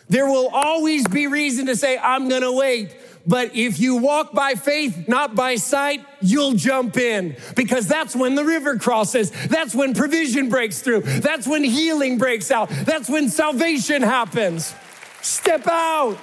There 0.08 0.26
will 0.26 0.48
always 0.52 1.06
be 1.08 1.26
reason 1.26 1.66
to 1.66 1.76
say, 1.76 1.98
I'm 1.98 2.28
gonna 2.28 2.52
wait. 2.52 2.94
But 3.26 3.54
if 3.54 3.78
you 3.78 3.96
walk 3.96 4.32
by 4.32 4.54
faith, 4.54 5.06
not 5.08 5.34
by 5.34 5.56
sight, 5.56 6.04
you'll 6.20 6.54
jump 6.54 6.96
in 6.96 7.36
because 7.54 7.86
that's 7.86 8.16
when 8.16 8.34
the 8.34 8.44
river 8.44 8.78
crosses. 8.78 9.30
That's 9.48 9.74
when 9.74 9.94
provision 9.94 10.48
breaks 10.48 10.82
through. 10.82 11.02
That's 11.02 11.46
when 11.46 11.62
healing 11.62 12.18
breaks 12.18 12.50
out. 12.50 12.68
That's 12.68 13.08
when 13.08 13.28
salvation 13.28 14.02
happens. 14.02 14.74
Step 15.20 15.66
out. 15.68 16.18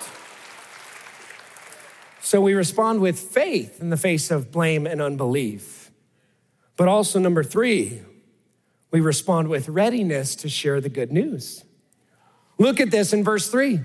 So 2.21 2.41
we 2.41 2.53
respond 2.53 2.99
with 2.99 3.17
faith 3.17 3.81
in 3.81 3.89
the 3.89 3.97
face 3.97 4.29
of 4.29 4.51
blame 4.51 4.85
and 4.85 5.01
unbelief. 5.01 5.91
But 6.75 6.87
also, 6.87 7.17
number 7.17 7.43
three, 7.43 8.01
we 8.91 8.99
respond 8.99 9.47
with 9.47 9.69
readiness 9.69 10.35
to 10.37 10.49
share 10.49 10.81
the 10.81 10.89
good 10.89 11.11
news. 11.11 11.63
Look 12.57 12.79
at 12.79 12.91
this 12.91 13.13
in 13.13 13.23
verse 13.23 13.49
three. 13.49 13.79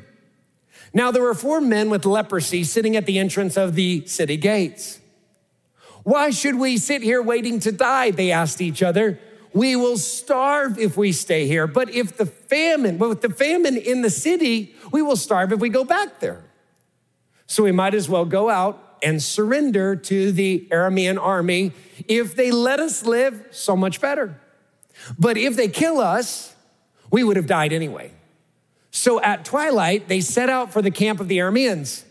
Now 0.95 1.11
there 1.11 1.23
were 1.23 1.35
four 1.35 1.61
men 1.61 1.91
with 1.91 2.07
leprosy 2.07 2.63
sitting 2.63 2.97
at 2.97 3.05
the 3.05 3.19
entrance 3.19 3.57
of 3.57 3.75
the 3.75 4.07
city 4.07 4.37
gates. 4.37 5.01
Why 6.05 6.31
should 6.31 6.55
we 6.55 6.79
sit 6.79 7.03
here 7.03 7.21
waiting 7.21 7.59
to 7.61 7.73
die? 7.73 8.13
They 8.13 8.31
asked 8.31 8.61
each 8.61 8.83
other. 8.83 9.19
We 9.53 9.75
will 9.75 9.99
starve 9.99 10.79
if 10.79 10.97
we 10.97 11.13
stay 11.13 11.47
here. 11.47 11.67
But 11.67 11.91
if 11.91 12.17
the 12.17 12.27
famine, 12.27 12.97
but 12.99 13.09
with 13.09 13.23
the 13.23 13.31
famine 13.31 13.77
in 13.77 14.03
the 14.03 14.11
city, 14.11 14.75
we 14.93 15.03
will 15.03 15.17
starve 15.17 15.53
if 15.53 15.61
we 15.61 15.69
go 15.69 15.85
back 15.85 16.21
there. 16.21 16.45
So 17.47 17.65
we 17.65 17.73
might 17.73 17.95
as 17.95 18.09
well 18.09 18.25
go 18.25 18.49
out 18.49 18.99
and 19.03 19.23
surrender 19.23 19.97
to 19.97 20.33
the 20.33 20.67
Aramean 20.71 21.21
army. 21.21 21.73
If 22.07 22.37
they 22.37 22.51
let 22.51 22.81
us 22.81 23.05
live, 23.05 23.49
so 23.51 23.77
much 23.77 24.01
better. 24.01 24.41
But 25.19 25.37
if 25.37 25.57
they 25.57 25.69
kill 25.69 25.99
us, 25.99 26.55
we 27.11 27.25
would 27.25 27.37
have 27.37 27.47
died 27.47 27.73
anyway. 27.73 28.13
So 28.97 29.21
at 29.21 29.45
twilight, 29.45 30.07
they 30.07 30.21
set 30.21 30.49
out 30.49 30.73
for 30.73 30.81
the 30.81 30.91
camp 30.93 31.19
of 31.19 31.27
the 31.27 31.39
Arameans. 31.39 32.05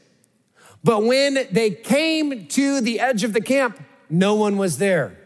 But 0.84 1.04
when 1.04 1.48
they 1.50 1.72
came 1.72 2.46
to 2.48 2.82
the 2.82 3.00
edge 3.00 3.24
of 3.24 3.32
the 3.32 3.40
camp, 3.40 3.82
no 4.10 4.36
one 4.36 4.58
was 4.58 4.80
there. 4.80 5.18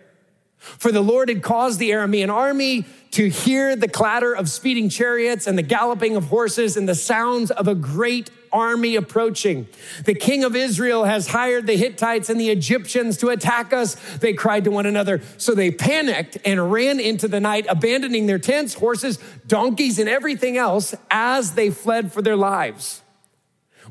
For 0.57 0.91
the 0.91 1.01
Lord 1.01 1.29
had 1.29 1.41
caused 1.41 1.79
the 1.79 1.89
Aramean 1.89 2.31
army 2.31 2.85
to 3.17 3.29
hear 3.29 3.75
the 3.75 3.87
clatter 3.87 4.31
of 4.31 4.47
speeding 4.47 4.89
chariots 4.89 5.47
and 5.47 5.57
the 5.57 5.63
galloping 5.63 6.15
of 6.15 6.25
horses 6.25 6.77
and 6.77 6.87
the 6.87 6.93
sounds 6.93 7.49
of 7.49 7.67
a 7.67 7.73
great 7.73 8.29
army 8.51 8.95
approaching. 8.95 9.67
The 10.05 10.13
king 10.13 10.43
of 10.43 10.55
Israel 10.55 11.03
has 11.05 11.25
hired 11.25 11.65
the 11.65 11.75
Hittites 11.75 12.29
and 12.29 12.39
the 12.39 12.51
Egyptians 12.51 13.17
to 13.17 13.29
attack 13.29 13.73
us, 13.73 13.95
they 14.19 14.33
cried 14.33 14.65
to 14.65 14.69
one 14.69 14.85
another. 14.85 15.21
So 15.37 15.55
they 15.55 15.71
panicked 15.71 16.37
and 16.45 16.71
ran 16.71 16.99
into 16.99 17.27
the 17.27 17.39
night, 17.39 17.65
abandoning 17.67 18.27
their 18.27 18.37
tents, 18.37 18.75
horses, 18.75 19.17
donkeys, 19.47 19.97
and 19.97 20.07
everything 20.07 20.55
else 20.55 20.93
as 21.09 21.53
they 21.53 21.71
fled 21.71 22.13
for 22.13 22.21
their 22.21 22.37
lives. 22.37 23.01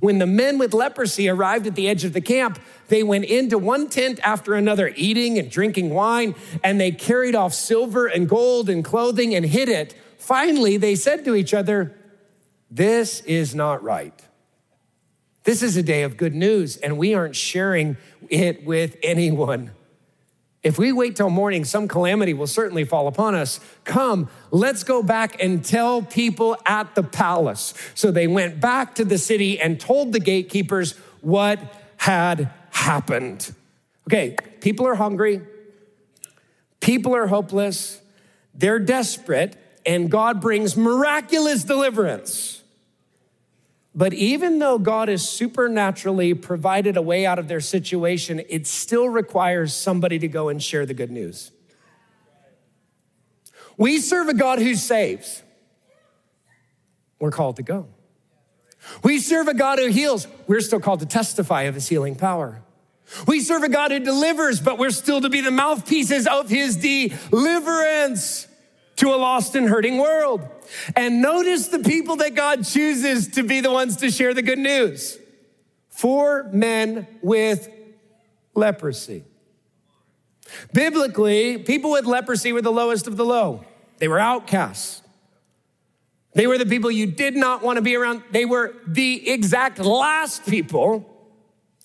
When 0.01 0.19
the 0.19 0.27
men 0.27 0.59
with 0.59 0.75
leprosy 0.75 1.29
arrived 1.29 1.67
at 1.67 1.75
the 1.75 1.89
edge 1.89 2.05
of 2.05 2.13
the 2.13 2.21
camp, 2.21 2.59
they 2.89 3.03
went 3.03 3.25
into 3.25 3.59
one 3.59 3.89
tent 3.89 4.21
after 4.23 4.55
another, 4.55 4.93
eating 4.97 5.39
and 5.39 5.51
drinking 5.51 5.91
wine, 5.91 6.35
and 6.63 6.81
they 6.81 6.91
carried 6.91 7.35
off 7.35 7.55
silver 7.55 8.07
and 8.07 8.29
gold 8.29 8.69
and 8.69 8.85
clothing 8.85 9.35
and 9.35 9.47
hid 9.47 9.69
it. 9.69 9.95
Finally, 10.19 10.77
they 10.77 10.95
said 10.95 11.25
to 11.25 11.35
each 11.35 11.55
other, 11.55 11.97
This 12.71 13.21
is 13.21 13.55
not 13.55 13.83
right. 13.83 14.23
This 15.45 15.63
is 15.63 15.77
a 15.77 15.83
day 15.83 16.03
of 16.03 16.17
good 16.17 16.35
news, 16.35 16.77
and 16.77 16.99
we 16.99 17.15
aren't 17.15 17.37
sharing 17.37 17.97
it 18.29 18.65
with 18.65 18.97
anyone. 19.03 19.71
If 20.67 20.79
we 20.79 20.91
wait 20.91 21.15
till 21.15 21.31
morning, 21.31 21.65
some 21.65 21.87
calamity 21.87 22.35
will 22.35 22.49
certainly 22.49 22.83
fall 22.83 23.07
upon 23.07 23.37
us. 23.37 23.61
Come, 23.85 24.29
let's 24.51 24.83
go 24.83 25.01
back 25.01 25.41
and 25.41 25.65
tell 25.65 26.03
people 26.03 26.57
at 26.67 26.97
the 26.97 27.05
palace. 27.05 27.73
So 27.95 28.11
they 28.11 28.27
went 28.27 28.61
back 28.61 28.97
to 28.97 29.05
the 29.05 29.17
city 29.17 29.61
and 29.61 29.79
told 29.79 30.13
the 30.13 30.19
gatekeepers 30.19 30.99
what 31.21 31.61
had 31.99 32.51
happened. 32.71 33.55
Okay, 34.09 34.37
people 34.61 34.89
are 34.89 34.97
hungry, 34.97 35.41
people 36.81 37.15
are 37.15 37.29
hopeless, 37.29 38.03
they're 38.53 38.81
desperate, 38.81 39.57
and 39.87 40.11
God 40.11 40.41
brings 40.41 40.77
miraculous 40.77 41.63
deliverance. 41.63 42.61
But 43.97 44.13
even 44.13 44.59
though 44.59 44.79
God 44.79 45.09
has 45.09 45.27
supernaturally 45.27 46.35
provided 46.35 46.99
a 46.99 47.03
way 47.03 47.25
out 47.25 47.39
of 47.39 47.49
their 47.49 47.61
situation, 47.61 48.43
it 48.51 48.67
still 48.67 49.09
requires 49.09 49.73
somebody 49.73 50.19
to 50.19 50.29
go 50.29 50.51
and 50.51 50.63
share 50.63 50.85
the 50.85 50.93
good 50.93 51.11
news. 51.11 51.51
We 53.79 53.99
serve 53.99 54.29
a 54.29 54.35
God 54.35 54.59
who 54.59 54.75
saves. 54.75 55.43
We're 57.19 57.31
called 57.31 57.57
to 57.57 57.63
go. 57.63 57.89
We 59.03 59.19
serve 59.19 59.49
a 59.49 59.55
God 59.55 59.79
who 59.79 59.87
heals. 59.87 60.29
We're 60.47 60.61
still 60.61 60.81
called 60.81 61.01
to 61.01 61.07
testify 61.07 61.63
of 61.63 61.75
his 61.75 61.89
healing 61.89 62.17
power. 62.17 62.63
We 63.27 63.41
serve 63.41 63.63
a 63.63 63.69
God 63.71 63.93
who 63.93 64.01
delivers, 64.01 64.61
but 64.61 64.79
we're 64.79 64.91
still 64.91 65.23
to 65.23 65.31
be 65.31 65.41
the 65.41 65.51
mouthpieces 65.51 66.27
of 66.27 66.51
his 66.51 66.77
deliverance 66.77 68.47
to 68.97 69.09
a 69.09 69.17
lost 69.17 69.55
and 69.55 69.69
hurting 69.69 69.99
world. 69.99 70.47
And 70.95 71.23
notice 71.23 71.69
the 71.69 71.79
people 71.79 72.17
that 72.17 72.35
God 72.35 72.65
chooses 72.65 73.29
to 73.29 73.43
be 73.43 73.61
the 73.61 73.71
ones 73.71 73.97
to 73.99 74.11
share 74.11 74.35
the 74.35 74.43
good 74.43 74.59
news. 74.59 75.19
Four 75.89 76.51
men 76.53 77.07
with 77.23 77.69
leprosy. 78.55 79.25
Biblically, 80.73 81.59
people 81.59 81.91
with 81.91 82.05
leprosy 82.05 82.53
were 82.53 82.63
the 82.63 82.73
lowest 82.73 83.07
of 83.07 83.17
the 83.17 83.25
low. 83.25 83.65
They 83.99 84.09
were 84.09 84.19
outcasts. 84.19 85.03
They 86.35 86.47
were 86.47 86.59
the 86.59 86.67
people 86.67 86.91
you 86.91 87.07
did 87.07 87.35
not 87.35 87.63
want 87.63 87.77
to 87.77 87.83
be 87.83 87.97
around. 87.97 88.23
They 88.31 88.45
were 88.45 88.75
the 88.87 89.31
exact 89.31 89.79
last 89.79 90.47
people 90.47 91.16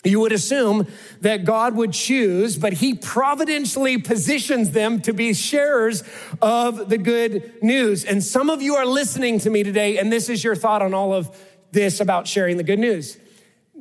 you 0.04 0.20
would 0.20 0.32
assume 0.32 0.88
that 1.22 1.46
God 1.46 1.76
would 1.76 1.94
choose, 1.94 2.58
but 2.58 2.74
He 2.74 2.96
providentially 2.96 3.98
positions 3.98 4.72
them 4.72 5.02
to 5.02 5.14
be 5.14 5.34
sharers 5.34 6.04
of 6.42 6.90
the 6.90 6.98
good 6.98 7.62
news. 7.62 8.04
And 8.04 8.24
some 8.24 8.50
of 8.50 8.62
you 8.62 8.76
are 8.76 8.86
listening 8.86 9.40
to 9.40 9.50
me 9.50 9.64
today, 9.64 9.98
and 9.98 10.12
this 10.12 10.30
is 10.30 10.44
your 10.44 10.56
thought 10.56 10.82
on 10.82 10.94
all 10.94 11.14
of 11.14 11.38
this 11.72 12.00
about 12.00 12.28
sharing 12.28 12.58
the 12.58 12.64
good 12.64 12.80
news. 12.80 13.18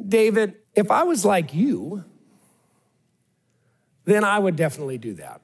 David, 0.08 0.54
if 0.74 0.90
I 0.90 1.04
was 1.04 1.24
like 1.24 1.54
you, 1.54 2.04
then 4.04 4.24
I 4.24 4.38
would 4.38 4.56
definitely 4.56 4.98
do 4.98 5.14
that. 5.14 5.40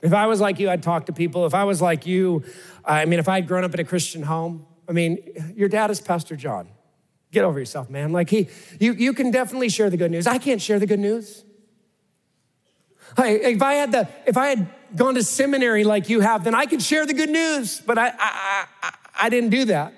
If 0.00 0.12
I 0.12 0.26
was 0.26 0.40
like 0.40 0.58
you, 0.58 0.68
I'd 0.70 0.82
talk 0.82 1.06
to 1.06 1.12
people. 1.12 1.46
If 1.46 1.54
I 1.54 1.64
was 1.64 1.80
like 1.80 2.06
you, 2.06 2.44
I 2.84 3.06
mean, 3.06 3.18
if 3.18 3.28
I 3.28 3.36
had 3.36 3.48
grown 3.48 3.64
up 3.64 3.72
in 3.74 3.80
a 3.80 3.84
Christian 3.84 4.22
home, 4.22 4.66
I 4.88 4.92
mean, 4.92 5.52
your 5.56 5.68
dad 5.68 5.90
is 5.90 6.00
Pastor 6.00 6.36
John. 6.36 6.68
Get 7.34 7.44
over 7.44 7.58
yourself, 7.58 7.90
man. 7.90 8.12
Like 8.12 8.30
he, 8.30 8.48
you, 8.78 8.92
you 8.92 9.12
can 9.12 9.32
definitely 9.32 9.68
share 9.68 9.90
the 9.90 9.96
good 9.96 10.12
news. 10.12 10.28
I 10.28 10.38
can't 10.38 10.62
share 10.62 10.78
the 10.78 10.86
good 10.86 11.00
news. 11.00 11.42
Hey, 13.16 13.52
if 13.52 13.60
I 13.60 13.74
had 13.74 13.90
the, 13.90 14.08
if 14.24 14.36
I 14.36 14.46
had 14.46 14.68
gone 14.94 15.16
to 15.16 15.22
seminary 15.24 15.82
like 15.82 16.08
you 16.08 16.20
have, 16.20 16.44
then 16.44 16.54
I 16.54 16.66
could 16.66 16.80
share 16.80 17.06
the 17.06 17.12
good 17.12 17.30
news. 17.30 17.80
But 17.80 17.98
I, 17.98 18.12
I, 18.16 18.66
I, 18.82 18.94
I 19.22 19.28
didn't 19.30 19.50
do 19.50 19.64
that. 19.64 19.94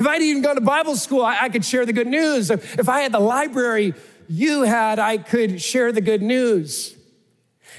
If 0.00 0.06
I'd 0.06 0.22
even 0.22 0.40
gone 0.40 0.54
to 0.54 0.62
Bible 0.62 0.96
school, 0.96 1.22
I, 1.22 1.36
I 1.42 1.48
could 1.50 1.66
share 1.66 1.84
the 1.84 1.92
good 1.92 2.06
news. 2.06 2.50
If 2.50 2.88
I 2.88 3.00
had 3.00 3.12
the 3.12 3.20
library 3.20 3.92
you 4.26 4.62
had, 4.62 4.98
I 4.98 5.18
could 5.18 5.60
share 5.60 5.92
the 5.92 6.00
good 6.00 6.22
news. 6.22 6.96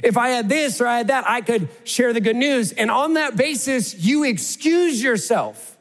If 0.04 0.16
I 0.16 0.30
had 0.30 0.48
this 0.48 0.80
or 0.80 0.86
I 0.86 0.98
had 0.98 1.08
that, 1.08 1.28
I 1.28 1.42
could 1.42 1.70
share 1.86 2.14
the 2.14 2.22
good 2.22 2.36
news. 2.36 2.72
And 2.72 2.92
on 2.92 3.16
that 3.16 3.36
basis, 3.36 3.96
you 3.96 4.26
excuse 4.26 5.02
yourself, 5.02 5.76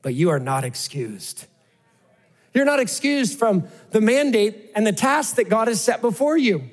but 0.00 0.14
you 0.14 0.30
are 0.30 0.38
not 0.38 0.62
excused. 0.62 1.46
You're 2.54 2.64
not 2.64 2.78
excused 2.80 3.38
from 3.38 3.66
the 3.90 4.00
mandate 4.00 4.70
and 4.74 4.86
the 4.86 4.92
task 4.92 5.36
that 5.36 5.48
God 5.48 5.68
has 5.68 5.80
set 5.80 6.00
before 6.00 6.38
you. 6.38 6.70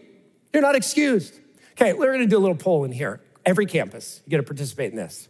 You're 0.54 0.62
not 0.62 0.76
excused. 0.76 1.40
Okay, 1.72 1.94
we're 1.94 2.12
gonna 2.12 2.28
do 2.28 2.38
a 2.38 2.40
little 2.40 2.56
poll 2.56 2.84
in 2.84 2.92
here. 2.92 3.20
Every 3.46 3.66
campus, 3.66 4.22
you 4.26 4.30
get 4.30 4.38
to 4.38 4.44
participate 4.44 4.92
in 4.92 4.98
this. 4.98 5.28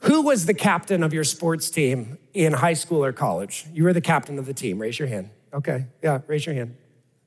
Who 0.00 0.22
was 0.22 0.46
the 0.46 0.54
captain 0.54 1.02
of 1.02 1.12
your 1.12 1.24
sports 1.24 1.68
team 1.68 2.18
in 2.32 2.52
high 2.52 2.74
school 2.74 3.04
or 3.04 3.12
college? 3.12 3.66
You 3.72 3.82
were 3.82 3.92
the 3.92 4.00
captain 4.00 4.38
of 4.38 4.46
the 4.46 4.54
team. 4.54 4.78
Raise 4.78 4.98
your 4.98 5.08
hand. 5.08 5.30
Okay, 5.52 5.86
yeah, 6.02 6.20
raise 6.28 6.46
your 6.46 6.54
hand. 6.54 6.76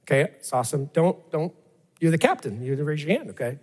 Okay, 0.03 0.21
it's 0.21 0.53
awesome. 0.53 0.89
Don't, 0.93 1.29
don't, 1.32 1.53
you're 1.99 2.12
the 2.12 2.17
captain. 2.17 2.63
You 2.63 2.75
raise 2.84 3.03
your 3.03 3.17
hand, 3.17 3.32
okay? 3.32 3.60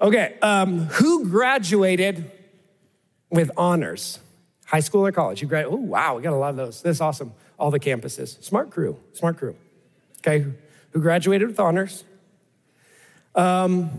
Okay, 0.00 0.36
um, 0.42 0.80
who 0.86 1.28
graduated 1.28 2.30
with 3.30 3.50
honors, 3.56 4.18
high 4.66 4.80
school 4.80 5.06
or 5.06 5.12
college. 5.12 5.40
You 5.40 5.48
graduate, 5.48 5.72
oh, 5.72 5.82
wow, 5.82 6.16
we 6.16 6.22
got 6.22 6.32
a 6.32 6.36
lot 6.36 6.50
of 6.50 6.56
those. 6.56 6.82
That's 6.82 7.00
awesome. 7.00 7.32
All 7.58 7.70
the 7.70 7.80
campuses. 7.80 8.42
Smart 8.42 8.70
crew, 8.70 8.98
smart 9.14 9.38
crew. 9.38 9.56
Okay, 10.18 10.46
who 10.90 11.00
graduated 11.00 11.48
with 11.48 11.58
honors. 11.58 12.04
Um, 13.34 13.90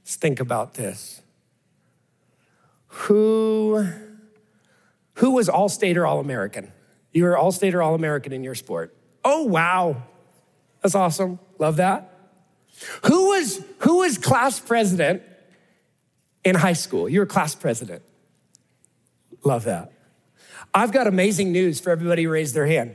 let's 0.00 0.16
think 0.16 0.40
about 0.40 0.74
this. 0.74 1.20
Who, 2.86 3.86
who 5.14 5.30
was 5.32 5.48
all 5.48 5.68
state 5.68 5.96
or 5.96 6.06
all 6.06 6.20
American? 6.20 6.72
You 7.12 7.24
were 7.24 7.36
all 7.36 7.52
state 7.52 7.74
or 7.74 7.82
all 7.82 7.94
American 7.94 8.32
in 8.32 8.42
your 8.42 8.54
sport. 8.54 8.96
Oh, 9.24 9.44
wow. 9.44 10.02
That's 10.82 10.94
awesome. 10.94 11.38
Love 11.58 11.76
that. 11.76 12.14
Who 13.06 13.30
was, 13.30 13.62
who 13.80 13.98
was 13.98 14.16
class 14.16 14.60
president 14.60 15.22
in 16.44 16.54
high 16.54 16.74
school? 16.74 17.08
You 17.08 17.20
were 17.20 17.26
class 17.26 17.54
president. 17.54 18.02
Love 19.44 19.64
that. 19.64 19.92
I've 20.74 20.92
got 20.92 21.06
amazing 21.06 21.52
news 21.52 21.80
for 21.80 21.90
everybody 21.90 22.24
who 22.24 22.30
raised 22.30 22.54
their 22.54 22.66
hand. 22.66 22.94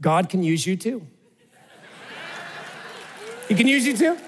God 0.00 0.28
can 0.28 0.42
use 0.42 0.66
you 0.66 0.76
too. 0.76 1.06
He 3.48 3.54
can 3.54 3.66
use 3.66 3.86
you 3.86 3.96
too. 3.96 4.18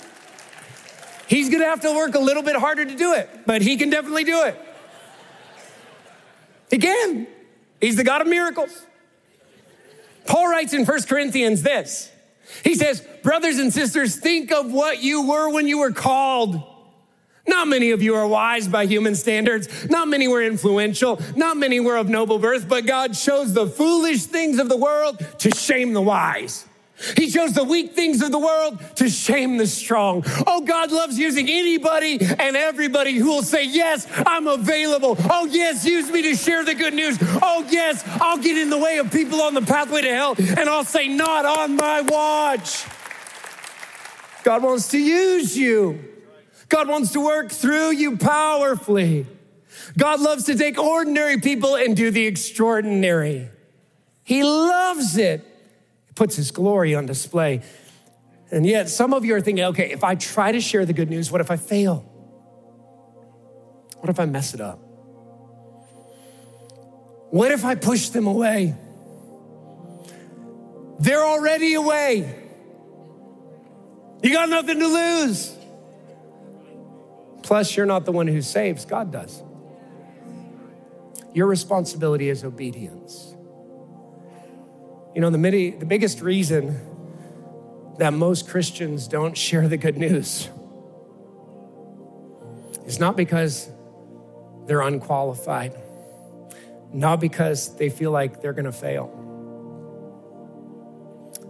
He's 1.27 1.51
gonna 1.51 1.67
have 1.67 1.81
to 1.83 1.95
work 1.95 2.15
a 2.15 2.19
little 2.19 2.43
bit 2.43 2.57
harder 2.57 2.85
to 2.85 2.95
do 2.97 3.13
it, 3.15 3.29
but 3.47 3.63
he 3.63 3.77
can 3.77 3.91
definitely 3.91 4.25
do 4.25 4.45
it. 4.45 4.59
He 6.71 6.79
can. 6.79 7.27
He's 7.81 7.97
the 7.97 8.05
God 8.05 8.21
of 8.21 8.27
miracles. 8.27 8.87
Paul 10.27 10.49
writes 10.49 10.73
in 10.73 10.85
1 10.85 11.03
Corinthians 11.03 11.63
this. 11.63 12.11
He 12.65 12.75
says, 12.75 13.01
Brothers 13.23 13.59
and 13.59 13.73
sisters, 13.73 14.17
think 14.17 14.53
of 14.53 14.73
what 14.73 15.03
you 15.03 15.29
were 15.29 15.51
when 15.51 15.67
you 15.67 15.79
were 15.79 15.93
called. 15.93 16.63
Not 17.47 17.69
many 17.69 17.91
of 17.91 18.03
you 18.03 18.15
are 18.15 18.27
wise 18.27 18.69
by 18.69 18.87
human 18.87 19.15
standards. 19.15 19.89
Not 19.89 20.09
many 20.09 20.29
were 20.29 20.43
influential. 20.43 21.21
Not 21.37 21.57
many 21.57 21.81
were 21.81 21.97
of 21.97 22.09
noble 22.09 22.39
birth, 22.39 22.69
but 22.69 22.87
God 22.87 23.15
chose 23.15 23.53
the 23.53 23.67
foolish 23.67 24.25
things 24.25 24.59
of 24.59 24.69
the 24.69 24.77
world 24.77 25.25
to 25.39 25.51
shame 25.51 25.93
the 25.93 26.03
wise. 26.03 26.67
He 27.17 27.31
chose 27.31 27.55
the 27.55 27.65
weak 27.65 27.95
things 27.95 28.21
of 28.21 28.31
the 28.31 28.39
world 28.39 28.79
to 28.97 29.09
shame 29.09 29.57
the 29.57 29.67
strong. 29.67 30.23
Oh, 30.47 30.61
God 30.61 30.93
loves 30.93 31.19
using 31.19 31.49
anybody 31.49 32.19
and 32.21 32.57
everybody 32.57 33.15
who 33.15 33.27
will 33.27 33.43
say, 33.43 33.65
Yes, 33.65 34.07
I'm 34.27 34.47
available. 34.47 35.17
Oh, 35.31 35.47
yes, 35.47 35.87
use 35.87 36.11
me 36.11 36.21
to 36.23 36.35
share 36.35 36.63
the 36.63 36.75
good 36.75 36.93
news. 36.93 37.17
Oh, 37.21 37.67
yes, 37.71 38.05
I'll 38.21 38.39
get 38.39 38.59
in 38.59 38.69
the 38.69 38.79
way 38.79 38.99
of 38.99 39.11
people 39.11 39.41
on 39.41 39.55
the 39.55 39.63
pathway 39.63 40.03
to 40.03 40.15
hell 40.15 40.35
and 40.39 40.69
I'll 40.69 40.85
say, 40.85 41.09
Not 41.09 41.47
on 41.47 41.77
my 41.77 42.03
watch. 42.03 42.85
God 44.43 44.63
wants 44.63 44.89
to 44.91 44.99
use 44.99 45.57
you. 45.57 46.10
God 46.71 46.89
wants 46.89 47.13
to 47.13 47.21
work 47.21 47.51
through 47.51 47.91
you 47.91 48.17
powerfully. 48.17 49.27
God 49.99 50.21
loves 50.21 50.45
to 50.45 50.57
take 50.57 50.79
ordinary 50.79 51.39
people 51.39 51.75
and 51.75 51.97
do 51.97 52.11
the 52.11 52.27
extraordinary. 52.27 53.51
He 54.23 54.43
loves 54.45 55.19
it. 55.19 55.45
He 56.07 56.13
puts 56.15 56.37
his 56.37 56.53
glory 56.53 56.95
on 56.95 57.07
display. 57.07 57.63
And 58.53 58.65
yet, 58.65 58.89
some 58.89 59.13
of 59.13 59.25
you 59.25 59.35
are 59.35 59.41
thinking, 59.41 59.65
okay, 59.67 59.91
if 59.91 60.03
I 60.05 60.15
try 60.15 60.53
to 60.53 60.61
share 60.61 60.87
the 60.87 60.93
good 60.93 61.11
news, 61.11 61.31
what 61.31 61.41
if 61.41 61.51
I 61.51 61.57
fail? 61.57 62.05
What 63.99 64.09
if 64.09 64.19
I 64.19 64.25
mess 64.25 64.55
it 64.55 64.61
up? 64.61 64.79
What 67.31 67.53
if 67.53 67.65
I 67.65 67.75
push 67.75 68.09
them 68.09 68.27
away? 68.27 68.75
They're 71.01 71.25
already 71.25 71.75
away. 71.75 72.37
You 74.23 74.33
got 74.33 74.49
nothing 74.49 74.79
to 74.79 74.87
lose. 74.87 75.57
Plus, 77.43 77.77
you're 77.77 77.87
not 77.87 78.05
the 78.05 78.13
one 78.13 78.27
who 78.27 78.43
saves, 78.43 78.85
God 78.85 79.11
does. 79.11 79.43
Your 81.33 81.47
responsibility 81.47 82.29
is 82.29 82.45
obedience. 82.45 83.35
You 85.15 85.21
know, 85.21 85.31
the, 85.31 85.39
midi, 85.39 85.71
the 85.71 85.87
biggest 85.87 86.21
reason 86.21 86.81
that 87.99 88.13
most 88.13 88.49
Christians 88.49 89.09
don't 89.09 89.37
share 89.37 89.69
the 89.69 89.77
good 89.77 89.97
news 89.97 90.49
is 92.87 92.99
not 92.99 93.17
because 93.17 93.71
they're 94.67 94.81
unqualified, 94.81 95.75
not 96.93 97.21
because 97.21 97.77
they 97.77 97.91
feel 97.91 98.11
like 98.11 98.41
they're 98.41 98.53
gonna 98.53 98.73
fail. 98.73 99.17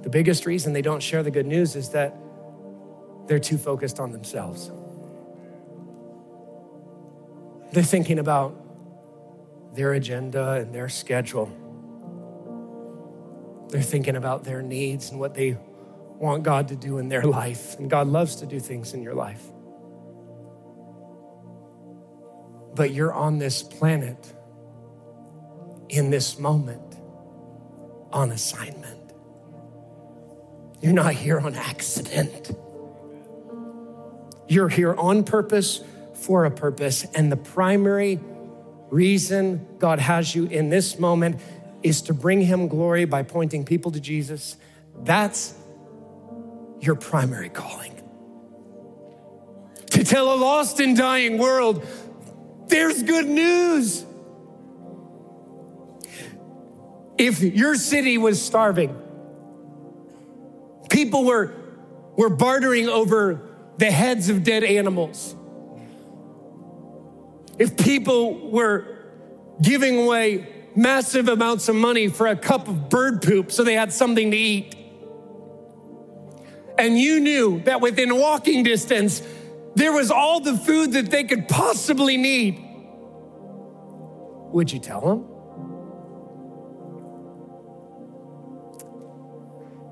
The 0.02 0.10
biggest 0.10 0.46
reason 0.46 0.72
they 0.72 0.82
don't 0.82 1.02
share 1.02 1.22
the 1.22 1.30
good 1.30 1.46
news 1.46 1.76
is 1.76 1.90
that 1.90 2.16
they're 3.26 3.38
too 3.38 3.58
focused 3.58 4.00
on 4.00 4.12
themselves. 4.12 4.70
They're 7.72 7.82
thinking 7.82 8.18
about 8.18 8.56
their 9.74 9.92
agenda 9.92 10.52
and 10.52 10.74
their 10.74 10.88
schedule. 10.88 11.50
They're 13.68 13.82
thinking 13.82 14.16
about 14.16 14.44
their 14.44 14.62
needs 14.62 15.10
and 15.10 15.20
what 15.20 15.34
they 15.34 15.56
want 16.18 16.42
God 16.42 16.68
to 16.68 16.76
do 16.76 16.98
in 16.98 17.08
their 17.08 17.22
life. 17.22 17.78
And 17.78 17.88
God 17.88 18.08
loves 18.08 18.36
to 18.36 18.46
do 18.46 18.58
things 18.58 18.94
in 18.94 19.02
your 19.02 19.14
life. 19.14 19.42
But 22.74 22.92
you're 22.92 23.12
on 23.12 23.38
this 23.38 23.62
planet 23.62 24.34
in 25.88 26.10
this 26.10 26.38
moment 26.38 26.96
on 28.12 28.30
assignment. 28.30 29.12
You're 30.80 30.92
not 30.92 31.12
here 31.12 31.38
on 31.38 31.54
accident. 31.54 32.56
You're 34.48 34.68
here 34.68 34.94
on 34.94 35.24
purpose 35.24 35.82
for 36.20 36.44
a 36.44 36.50
purpose. 36.50 37.04
And 37.14 37.32
the 37.32 37.36
primary 37.36 38.20
reason 38.90 39.66
God 39.78 39.98
has 39.98 40.34
you 40.34 40.46
in 40.46 40.68
this 40.68 40.98
moment 40.98 41.40
is 41.82 42.02
to 42.02 42.14
bring 42.14 42.42
Him 42.42 42.68
glory 42.68 43.04
by 43.06 43.22
pointing 43.22 43.64
people 43.64 43.90
to 43.92 44.00
Jesus. 44.00 44.56
That's 45.02 45.54
your 46.80 46.94
primary 46.94 47.48
calling. 47.48 47.94
To 49.90 50.04
tell 50.04 50.34
a 50.34 50.36
lost 50.36 50.80
and 50.80 50.96
dying 50.96 51.38
world, 51.38 51.84
there's 52.68 53.02
good 53.02 53.26
news. 53.26 54.04
If 57.18 57.42
your 57.42 57.74
city 57.74 58.18
was 58.18 58.40
starving, 58.40 58.96
people 60.90 61.24
were, 61.24 61.52
were 62.16 62.30
bartering 62.30 62.88
over 62.88 63.42
the 63.78 63.90
heads 63.90 64.28
of 64.28 64.44
dead 64.44 64.64
animals 64.64 65.34
if 67.60 67.76
people 67.76 68.50
were 68.50 68.96
giving 69.60 70.02
away 70.02 70.48
massive 70.74 71.28
amounts 71.28 71.68
of 71.68 71.76
money 71.76 72.08
for 72.08 72.26
a 72.26 72.34
cup 72.34 72.66
of 72.68 72.88
bird 72.88 73.20
poop 73.20 73.52
so 73.52 73.62
they 73.62 73.74
had 73.74 73.92
something 73.92 74.30
to 74.30 74.36
eat. 74.36 74.74
And 76.78 76.98
you 76.98 77.20
knew 77.20 77.60
that 77.64 77.82
within 77.82 78.16
walking 78.16 78.62
distance, 78.62 79.22
there 79.74 79.92
was 79.92 80.10
all 80.10 80.40
the 80.40 80.56
food 80.56 80.92
that 80.92 81.10
they 81.10 81.22
could 81.24 81.48
possibly 81.48 82.16
need. 82.16 82.64
Would 84.52 84.72
you 84.72 84.78
tell 84.78 85.02
them? 85.02 85.26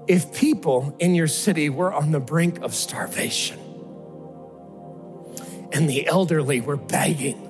If 0.08 0.34
people 0.34 0.96
in 0.98 1.14
your 1.14 1.26
city 1.26 1.68
were 1.68 1.92
on 1.92 2.12
the 2.12 2.20
brink 2.20 2.62
of 2.62 2.74
starvation 2.74 3.58
and 5.70 5.86
the 5.86 6.06
elderly 6.06 6.62
were 6.62 6.78
begging 6.78 7.47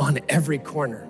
on 0.00 0.18
every 0.30 0.58
corner. 0.58 1.06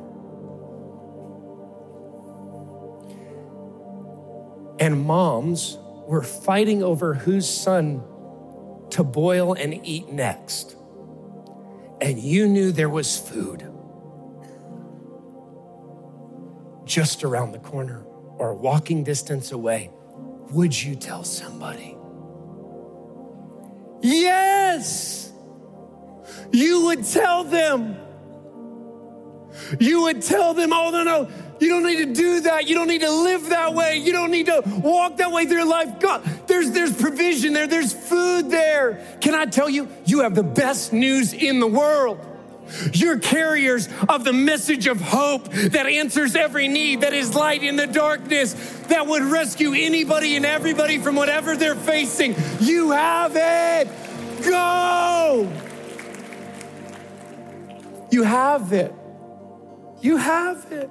And 4.81 5.00
moms 5.07 5.79
were 6.09 6.24
fighting 6.24 6.83
over 6.83 7.14
whose 7.14 7.48
son 7.48 8.03
to 8.91 9.05
boil 9.05 9.53
and 9.53 9.80
eat 9.86 10.09
next. 10.09 10.74
And 12.01 12.18
you 12.18 12.49
knew 12.49 12.72
there 12.72 12.88
was 12.88 13.16
food 13.16 13.64
just 16.84 17.22
around 17.22 17.53
the 17.53 17.61
corner 17.61 18.03
or 18.38 18.55
walking 18.55 19.05
distance 19.05 19.53
away. 19.53 19.91
Would 20.51 20.82
you 20.82 20.97
tell 20.97 21.22
somebody? 21.22 21.97
Yes! 24.03 25.32
You 26.51 26.86
would 26.86 27.05
tell 27.05 27.45
them 27.45 28.09
you 29.79 30.03
would 30.03 30.23
tell 30.23 30.55
them, 30.55 30.73
oh, 30.73 30.91
no, 30.91 31.03
no, 31.05 31.29
you 31.61 31.68
don't 31.68 31.85
need 31.85 31.99
to 31.99 32.14
do 32.14 32.41
that. 32.43 32.66
You 32.66 32.75
don't 32.75 32.89
need 32.89 33.03
to 33.03 33.11
live 33.11 33.51
that 33.51 33.75
way. 33.75 33.99
You 33.99 34.12
don't 34.12 34.31
need 34.31 34.47
to 34.47 34.62
walk 34.83 35.18
that 35.18 35.31
way 35.31 35.47
through 35.47 35.64
life. 35.64 36.01
God, 36.01 36.25
there's, 36.47 36.71
there's 36.71 36.95
provision 36.97 37.53
there, 37.53 37.66
there's 37.66 37.93
food 37.93 38.51
there. 38.51 39.05
Can 39.21 39.35
I 39.35 39.47
tell 39.47 39.68
you, 39.68 39.89
you 40.07 40.21
have 40.21 40.35
the 40.35 40.43
best 40.43 40.93
news 40.93 41.33
in 41.33 41.61
the 41.61 41.66
world. 41.66 42.27
You're 42.93 43.18
carriers 43.18 43.89
of 44.09 44.25
the 44.25 44.33
message 44.33 44.87
of 44.87 45.01
hope 45.01 45.49
that 45.51 45.87
answers 45.87 46.37
every 46.37 46.68
need, 46.68 47.01
that 47.01 47.12
is 47.12 47.35
light 47.35 47.62
in 47.62 47.77
the 47.77 47.87
darkness, 47.87 48.55
that 48.89 49.07
would 49.07 49.23
rescue 49.23 49.73
anybody 49.73 50.37
and 50.37 50.47
everybody 50.47 50.99
from 50.99 51.16
whatever 51.16 51.57
they're 51.57 51.75
facing. 51.75 52.35
You 52.61 52.93
have 52.93 53.33
it. 53.35 53.89
Go. 54.45 55.53
You 58.11 58.23
have 58.23 58.73
it. 58.73 58.95
You 60.01 60.16
have 60.16 60.66
it. 60.70 60.90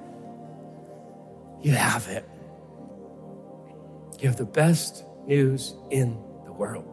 You 1.62 1.72
have 1.72 2.08
it. 2.08 2.28
You 4.20 4.28
have 4.28 4.36
the 4.36 4.44
best 4.44 5.04
news 5.26 5.74
in 5.90 6.18
the 6.44 6.52
world. 6.52 6.86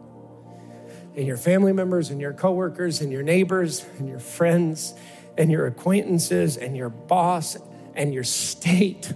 And 1.16 1.26
your 1.26 1.36
family 1.36 1.72
members 1.72 2.10
and 2.10 2.20
your 2.20 2.32
coworkers 2.32 3.00
and 3.00 3.12
your 3.12 3.22
neighbors 3.22 3.84
and 3.98 4.08
your 4.08 4.18
friends 4.18 4.94
and 5.36 5.50
your 5.50 5.66
acquaintances 5.66 6.56
and 6.56 6.76
your 6.76 6.88
boss 6.88 7.56
and 7.94 8.12
your 8.12 8.24
state 8.24 9.12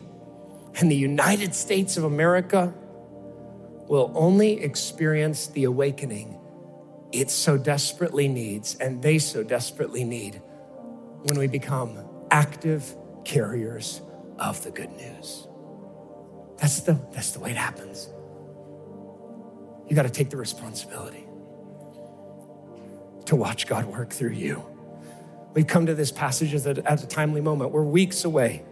and 0.77 0.91
the 0.91 0.97
United 0.97 1.55
States 1.55 1.97
of 1.97 2.05
America 2.05 2.73
will 3.89 4.13
only 4.15 4.63
experience 4.63 5.49
the 5.49 5.65
awakening 5.65 6.39
it 7.13 7.31
so 7.31 7.59
desperately 7.59 8.27
needs 8.27 8.75
and 8.77 9.03
they 9.03 9.19
so 9.19 9.43
desperately 9.43 10.03
need 10.03 10.41
when 11.25 11.39
we 11.39 11.47
become 11.47 11.95
active 12.33 12.97
carriers 13.25 14.01
of 14.39 14.65
the 14.65 14.71
good 14.71 14.91
news. 14.93 15.47
That's 16.57 16.81
the, 16.81 16.99
that's 17.13 17.33
the 17.33 17.41
way 17.41 17.51
it 17.51 17.57
happens. 17.57 18.09
You 19.89 19.95
got 19.95 20.03
to 20.05 20.11
take 20.11 20.31
the 20.31 20.39
responsibility 20.39 21.25
to 23.27 23.37
watch 23.37 23.67
God 23.67 23.85
work 23.85 24.11
through 24.11 24.31
you. 24.31 24.65
We've 25.53 25.67
come 25.67 25.87
to 25.87 25.95
this 25.95 26.11
passage 26.11 26.55
at 26.55 26.79
a, 26.79 26.91
at 26.91 27.03
a 27.03 27.07
timely 27.07 27.43
moment. 27.43 27.71
We're 27.71 27.85
weeks 27.85 28.25
away 28.25 28.65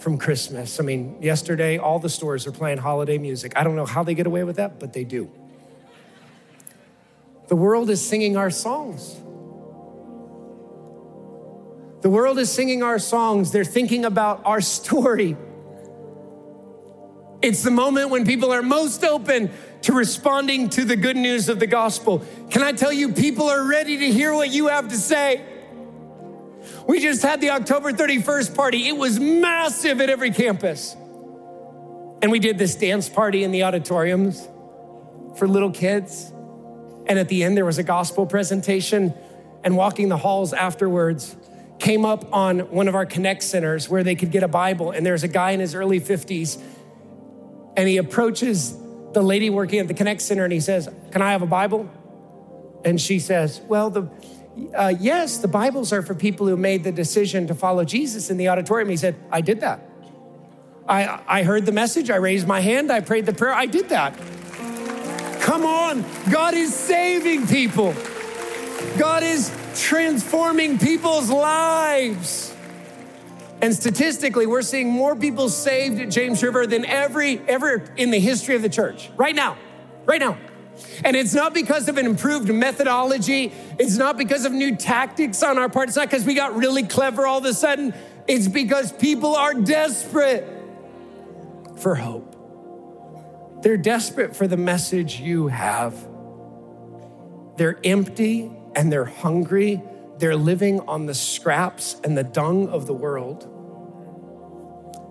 from 0.00 0.18
Christmas. 0.18 0.80
I 0.80 0.82
mean, 0.82 1.22
yesterday, 1.22 1.78
all 1.78 2.00
the 2.00 2.08
stores 2.08 2.46
are 2.46 2.52
playing 2.52 2.78
holiday 2.78 3.18
music. 3.18 3.52
I 3.54 3.62
don't 3.62 3.76
know 3.76 3.86
how 3.86 4.02
they 4.02 4.14
get 4.14 4.26
away 4.26 4.42
with 4.42 4.56
that, 4.56 4.80
but 4.80 4.92
they 4.92 5.04
do. 5.04 5.30
The 7.46 7.56
world 7.56 7.90
is 7.90 8.04
singing 8.04 8.36
our 8.36 8.50
songs. 8.50 9.20
The 12.00 12.10
world 12.10 12.38
is 12.38 12.50
singing 12.50 12.82
our 12.82 12.98
songs. 12.98 13.52
They're 13.52 13.64
thinking 13.64 14.04
about 14.04 14.42
our 14.44 14.60
story. 14.78 15.36
It's 17.42 17.62
the 17.62 17.70
moment 17.70 18.10
when 18.10 18.26
people 18.26 18.52
are 18.52 18.62
most 18.62 19.02
open 19.02 19.50
to 19.82 19.92
responding 19.94 20.68
to 20.70 20.84
the 20.84 20.96
good 20.96 21.16
news 21.16 21.48
of 21.48 21.58
the 21.58 21.66
gospel. 21.66 22.22
Can 22.50 22.62
I 22.62 22.72
tell 22.72 22.92
you, 22.92 23.12
people 23.12 23.48
are 23.48 23.66
ready 23.66 23.96
to 23.98 24.12
hear 24.12 24.34
what 24.34 24.50
you 24.50 24.68
have 24.68 24.88
to 24.88 24.96
say? 24.96 25.42
We 26.86 27.00
just 27.00 27.22
had 27.22 27.40
the 27.40 27.50
October 27.50 27.92
31st 27.92 28.54
party. 28.54 28.88
It 28.88 28.96
was 28.96 29.18
massive 29.18 30.00
at 30.00 30.10
every 30.10 30.32
campus. 30.32 30.94
And 32.22 32.30
we 32.30 32.38
did 32.38 32.58
this 32.58 32.74
dance 32.74 33.08
party 33.08 33.42
in 33.42 33.52
the 33.52 33.64
auditoriums 33.64 34.46
for 35.36 35.48
little 35.48 35.70
kids. 35.70 36.30
And 37.06 37.18
at 37.18 37.28
the 37.28 37.44
end, 37.44 37.56
there 37.56 37.64
was 37.64 37.78
a 37.78 37.82
gospel 37.82 38.26
presentation. 38.26 39.14
And 39.64 39.76
walking 39.76 40.08
the 40.08 40.16
halls 40.16 40.52
afterwards, 40.52 41.36
came 41.80 42.04
up 42.04 42.32
on 42.32 42.60
one 42.70 42.86
of 42.86 42.94
our 42.94 43.06
Connect 43.06 43.42
centers 43.42 43.88
where 43.88 44.04
they 44.04 44.14
could 44.14 44.30
get 44.30 44.42
a 44.42 44.48
Bible. 44.48 44.90
And 44.90 45.04
there's 45.04 45.24
a 45.24 45.28
guy 45.28 45.52
in 45.52 45.60
his 45.60 45.74
early 45.74 46.00
50s. 46.00 46.62
And 47.76 47.88
he 47.88 47.96
approaches 47.96 48.76
the 49.12 49.22
lady 49.22 49.50
working 49.50 49.80
at 49.80 49.88
the 49.88 49.94
Connect 49.94 50.20
Center 50.20 50.44
and 50.44 50.52
he 50.52 50.60
says, 50.60 50.88
Can 51.10 51.22
I 51.22 51.32
have 51.32 51.42
a 51.42 51.46
Bible? 51.46 51.90
And 52.84 53.00
she 53.00 53.18
says, 53.18 53.60
Well, 53.66 53.90
the 53.90 54.10
uh, 54.74 54.92
yes, 54.98 55.38
the 55.38 55.48
Bibles 55.48 55.92
are 55.92 56.02
for 56.02 56.14
people 56.14 56.46
who 56.46 56.56
made 56.56 56.84
the 56.84 56.92
decision 56.92 57.46
to 57.46 57.54
follow 57.54 57.84
Jesus 57.84 58.30
in 58.30 58.36
the 58.36 58.48
auditorium. 58.48 58.88
He 58.88 58.96
said, 58.96 59.16
I 59.30 59.40
did 59.40 59.60
that. 59.60 59.80
I, 60.88 61.20
I 61.26 61.42
heard 61.44 61.66
the 61.66 61.72
message, 61.72 62.10
I 62.10 62.16
raised 62.16 62.48
my 62.48 62.60
hand, 62.60 62.90
I 62.90 63.00
prayed 63.00 63.24
the 63.24 63.32
prayer, 63.32 63.54
I 63.54 63.66
did 63.66 63.90
that. 63.90 64.18
Come 65.40 65.64
on, 65.64 66.04
God 66.30 66.54
is 66.54 66.74
saving 66.74 67.46
people, 67.46 67.94
God 68.98 69.22
is 69.22 69.50
transforming 69.80 70.78
people's 70.78 71.30
lives. 71.30 72.54
And 73.62 73.74
statistically, 73.74 74.46
we're 74.46 74.62
seeing 74.62 74.88
more 74.88 75.16
people 75.16 75.48
saved 75.48 76.00
at 76.00 76.10
James 76.10 76.42
River 76.42 76.66
than 76.66 76.84
every 76.84 77.38
ever 77.48 77.84
in 77.96 78.10
the 78.10 78.20
history 78.20 78.54
of 78.54 78.62
the 78.62 78.68
church. 78.68 79.10
Right 79.16 79.34
now. 79.34 79.56
Right 80.04 80.20
now. 80.20 80.38
And 81.04 81.16
it's 81.16 81.34
not 81.34 81.52
because 81.52 81.88
of 81.88 81.98
an 81.98 82.06
improved 82.06 82.48
methodology. 82.48 83.52
It's 83.78 83.96
not 83.96 84.16
because 84.16 84.44
of 84.44 84.52
new 84.52 84.76
tactics 84.76 85.42
on 85.42 85.58
our 85.58 85.68
part. 85.68 85.88
It's 85.88 85.96
not 85.96 86.08
because 86.08 86.24
we 86.24 86.34
got 86.34 86.56
really 86.56 86.84
clever 86.84 87.26
all 87.26 87.38
of 87.38 87.44
a 87.44 87.54
sudden. 87.54 87.94
It's 88.28 88.48
because 88.48 88.92
people 88.92 89.34
are 89.34 89.54
desperate 89.54 90.46
for 91.78 91.94
hope. 91.94 92.36
They're 93.62 93.76
desperate 93.76 94.36
for 94.36 94.46
the 94.46 94.56
message 94.56 95.20
you 95.20 95.48
have. 95.48 95.94
They're 97.56 97.78
empty 97.84 98.50
and 98.74 98.92
they're 98.92 99.04
hungry. 99.04 99.82
They're 100.18 100.36
living 100.36 100.80
on 100.80 101.06
the 101.06 101.14
scraps 101.14 101.96
and 102.04 102.16
the 102.16 102.24
dung 102.24 102.68
of 102.68 102.86
the 102.86 102.94
world. 102.94 103.48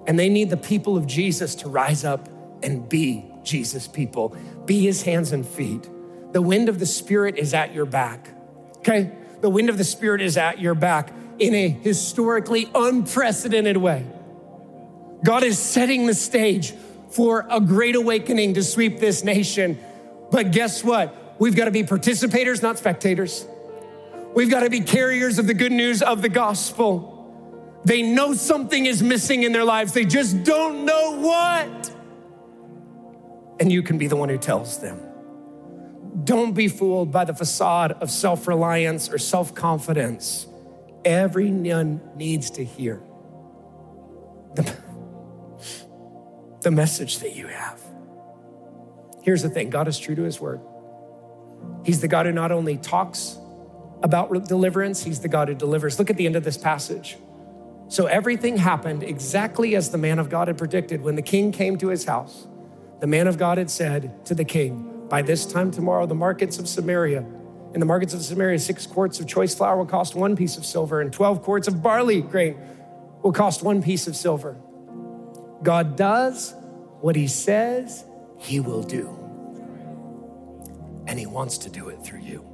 And 0.07 0.17
they 0.17 0.29
need 0.29 0.49
the 0.49 0.57
people 0.57 0.97
of 0.97 1.05
Jesus 1.05 1.55
to 1.55 1.69
rise 1.69 2.03
up 2.03 2.29
and 2.63 2.87
be 2.87 3.31
Jesus 3.43 3.87
people. 3.87 4.35
Be 4.65 4.81
his 4.81 5.03
hands 5.03 5.31
and 5.31 5.47
feet. 5.47 5.89
The 6.31 6.41
wind 6.41 6.69
of 6.69 6.79
the 6.79 6.85
Spirit 6.85 7.37
is 7.37 7.53
at 7.53 7.73
your 7.73 7.85
back, 7.85 8.29
okay? 8.77 9.11
The 9.41 9.49
wind 9.49 9.69
of 9.69 9.77
the 9.77 9.83
Spirit 9.83 10.21
is 10.21 10.37
at 10.37 10.59
your 10.59 10.75
back 10.75 11.11
in 11.39 11.55
a 11.55 11.69
historically 11.69 12.69
unprecedented 12.75 13.77
way. 13.77 14.05
God 15.23 15.43
is 15.43 15.57
setting 15.57 16.05
the 16.05 16.13
stage 16.13 16.73
for 17.09 17.47
a 17.49 17.59
great 17.59 17.95
awakening 17.95 18.53
to 18.55 18.63
sweep 18.63 18.99
this 18.99 19.23
nation. 19.23 19.79
But 20.31 20.51
guess 20.51 20.83
what? 20.83 21.15
We've 21.39 21.55
got 21.55 21.65
to 21.65 21.71
be 21.71 21.83
participators, 21.83 22.61
not 22.61 22.77
spectators. 22.77 23.45
We've 24.35 24.49
got 24.49 24.61
to 24.61 24.69
be 24.69 24.81
carriers 24.81 25.39
of 25.39 25.47
the 25.47 25.53
good 25.53 25.71
news 25.71 26.01
of 26.01 26.21
the 26.21 26.29
gospel. 26.29 27.15
They 27.85 28.01
know 28.01 28.33
something 28.33 28.85
is 28.85 29.01
missing 29.01 29.43
in 29.43 29.51
their 29.53 29.63
lives, 29.63 29.93
they 29.93 30.05
just 30.05 30.43
don't 30.43 30.85
know 30.85 31.17
what 31.19 31.91
and 33.59 33.71
you 33.71 33.83
can 33.83 33.97
be 33.97 34.07
the 34.07 34.15
one 34.15 34.29
who 34.29 34.37
tells 34.37 34.79
them. 34.79 34.99
Don't 36.23 36.53
be 36.53 36.67
fooled 36.67 37.11
by 37.11 37.25
the 37.25 37.33
facade 37.33 37.91
of 37.93 38.09
self 38.09 38.47
reliance 38.47 39.09
or 39.09 39.17
self 39.17 39.53
confidence. 39.53 40.47
Everyone 41.05 42.01
needs 42.15 42.51
to 42.51 42.63
hear 42.63 43.01
the, 44.55 44.75
the 46.61 46.71
message 46.71 47.19
that 47.19 47.35
you 47.35 47.47
have. 47.47 47.81
Here's 49.23 49.43
the 49.43 49.49
thing 49.49 49.69
God 49.69 49.87
is 49.87 49.99
true 49.99 50.15
to 50.15 50.23
his 50.23 50.39
word. 50.39 50.61
He's 51.85 52.01
the 52.01 52.07
God 52.07 52.25
who 52.25 52.31
not 52.31 52.51
only 52.51 52.77
talks 52.77 53.37
about 54.03 54.47
deliverance, 54.47 55.03
he's 55.03 55.19
the 55.19 55.27
God 55.27 55.47
who 55.47 55.55
delivers. 55.55 55.99
Look 55.99 56.09
at 56.09 56.17
the 56.17 56.25
end 56.25 56.35
of 56.35 56.43
this 56.43 56.57
passage. 56.57 57.17
So 57.87 58.05
everything 58.05 58.57
happened 58.57 59.03
exactly 59.03 59.75
as 59.75 59.89
the 59.91 59.97
man 59.97 60.19
of 60.19 60.29
God 60.29 60.47
had 60.47 60.57
predicted 60.57 61.01
when 61.01 61.15
the 61.15 61.21
king 61.21 61.51
came 61.51 61.77
to 61.77 61.87
his 61.87 62.05
house 62.05 62.47
the 62.99 63.07
man 63.07 63.27
of 63.27 63.37
God 63.37 63.57
had 63.57 63.69
said 63.69 64.25
to 64.25 64.35
the 64.35 64.43
king, 64.43 65.05
By 65.09 65.21
this 65.21 65.45
time 65.45 65.71
tomorrow, 65.71 66.05
the 66.05 66.15
markets 66.15 66.59
of 66.59 66.67
Samaria, 66.67 67.25
in 67.73 67.79
the 67.79 67.85
markets 67.85 68.13
of 68.13 68.21
Samaria, 68.21 68.59
six 68.59 68.85
quarts 68.85 69.19
of 69.19 69.27
choice 69.27 69.55
flour 69.55 69.77
will 69.77 69.85
cost 69.85 70.15
one 70.15 70.35
piece 70.35 70.57
of 70.57 70.65
silver, 70.65 71.01
and 71.01 71.13
12 71.13 71.41
quarts 71.41 71.67
of 71.67 71.81
barley 71.81 72.21
grain 72.21 72.57
will 73.21 73.31
cost 73.31 73.63
one 73.63 73.81
piece 73.81 74.07
of 74.07 74.15
silver. 74.15 74.57
God 75.63 75.95
does 75.95 76.53
what 76.99 77.15
he 77.15 77.27
says 77.27 78.03
he 78.37 78.59
will 78.59 78.83
do, 78.83 79.17
and 81.09 81.17
he 81.17 81.25
wants 81.25 81.57
to 81.57 81.71
do 81.71 81.89
it 81.89 82.03
through 82.03 82.19
you. 82.19 82.48